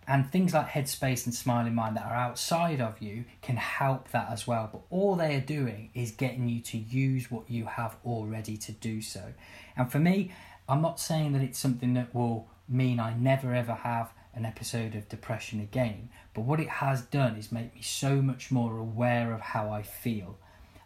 And 0.08 0.30
things 0.30 0.54
like 0.54 0.68
Headspace 0.68 1.26
and 1.26 1.34
Smiling 1.34 1.76
Mind 1.76 1.96
that 1.96 2.06
are 2.06 2.16
outside 2.16 2.82
of 2.82 3.02
you 3.02 3.26
can 3.42 3.56
help 3.56 4.10
that 4.10 4.30
as 4.30 4.46
well. 4.46 4.70
But 4.72 4.82
all 4.90 5.16
they 5.16 5.36
are 5.36 5.42
doing 5.42 5.92
is 5.94 6.12
getting 6.12 6.50
you 6.50 6.62
to 6.62 6.78
use 6.78 7.32
what 7.32 7.50
you 7.50 7.66
have 7.66 7.96
already 8.06 8.58
to 8.58 8.72
do 8.72 9.02
so. 9.02 9.34
And 9.78 9.92
for 9.92 10.00
me, 10.00 10.32
I'm 10.68 10.82
not 10.82 11.00
saying 11.00 11.34
that 11.34 11.42
it's 11.42 11.60
something 11.60 11.94
that 11.94 12.14
will 12.14 12.48
mean 12.68 13.00
I 13.00 13.14
never 13.14 13.54
ever 13.54 13.74
have 13.74 14.14
an 14.34 14.46
episode 14.46 14.96
of 14.96 15.10
depression 15.10 15.60
again, 15.60 16.10
but 16.34 16.42
what 16.42 16.60
it 16.60 16.70
has 16.70 17.02
done 17.02 17.36
is 17.36 17.52
make 17.52 17.76
me 17.76 17.82
so 17.82 18.22
much 18.22 18.52
more 18.52 18.78
aware 18.78 19.34
of 19.34 19.42
how 19.42 19.70
I 19.70 19.84
feel. 19.84 20.38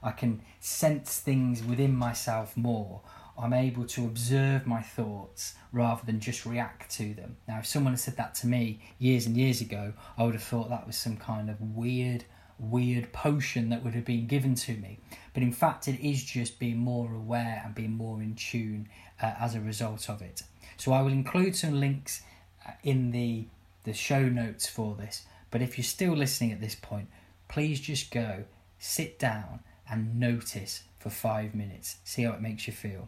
I 0.04 0.12
can 0.12 0.42
sense 0.60 1.20
things 1.20 1.64
within 1.64 1.96
myself 1.96 2.58
more. 2.58 3.02
I'm 3.40 3.54
able 3.54 3.86
to 3.86 4.06
observe 4.06 4.66
my 4.66 4.82
thoughts 4.82 5.54
rather 5.72 6.02
than 6.06 6.20
just 6.20 6.46
react 6.46 6.90
to 6.98 7.14
them. 7.14 7.38
Now, 7.48 7.60
if 7.60 7.68
someone 7.68 7.94
had 7.94 8.00
said 8.00 8.18
that 8.18 8.34
to 8.36 8.48
me 8.48 8.80
years 8.98 9.28
and 9.28 9.38
years 9.38 9.62
ago, 9.62 9.94
I 10.18 10.24
would 10.24 10.34
have 10.34 10.44
thought 10.44 10.70
that 10.70 10.88
was 10.88 10.98
some 10.98 11.18
kind 11.18 11.50
of 11.50 11.62
weird, 11.62 12.26
weird 12.58 13.14
potion 13.14 13.70
that 13.70 13.84
would 13.84 13.94
have 13.94 14.06
been 14.06 14.26
given 14.26 14.56
to 14.56 14.74
me. 14.74 15.00
But 15.34 15.44
in 15.44 15.52
fact, 15.52 15.88
it 15.88 16.00
is 16.04 16.24
just 16.24 16.58
being 16.58 16.78
more 16.78 17.14
aware 17.14 17.62
and 17.64 17.76
being 17.76 17.92
more 17.92 18.22
in 18.22 18.34
tune 18.34 18.90
uh, 19.22 19.34
as 19.40 19.54
a 19.54 19.62
result 19.62 20.10
of 20.10 20.22
it. 20.22 20.42
So 20.78 20.92
I 20.92 21.02
will 21.02 21.12
include 21.12 21.56
some 21.56 21.80
links 21.80 22.24
uh, 22.68 22.72
in 22.84 23.12
the 23.12 23.46
the 23.84 23.94
show 23.94 24.28
notes 24.28 24.68
for 24.68 24.96
this. 24.96 25.26
But 25.50 25.62
if 25.62 25.78
you're 25.78 25.86
still 25.86 26.14
listening 26.14 26.52
at 26.52 26.60
this 26.60 26.76
point, 26.76 27.08
please 27.48 27.80
just 27.80 28.12
go, 28.12 28.44
sit 28.80 29.18
down, 29.18 29.62
and 29.90 30.20
notice 30.20 30.84
for 31.00 31.10
five 31.10 31.56
minutes. 31.56 31.98
See 32.04 32.24
how 32.24 32.34
it 32.34 32.42
makes 32.42 32.68
you 32.68 32.74
feel. 32.74 33.08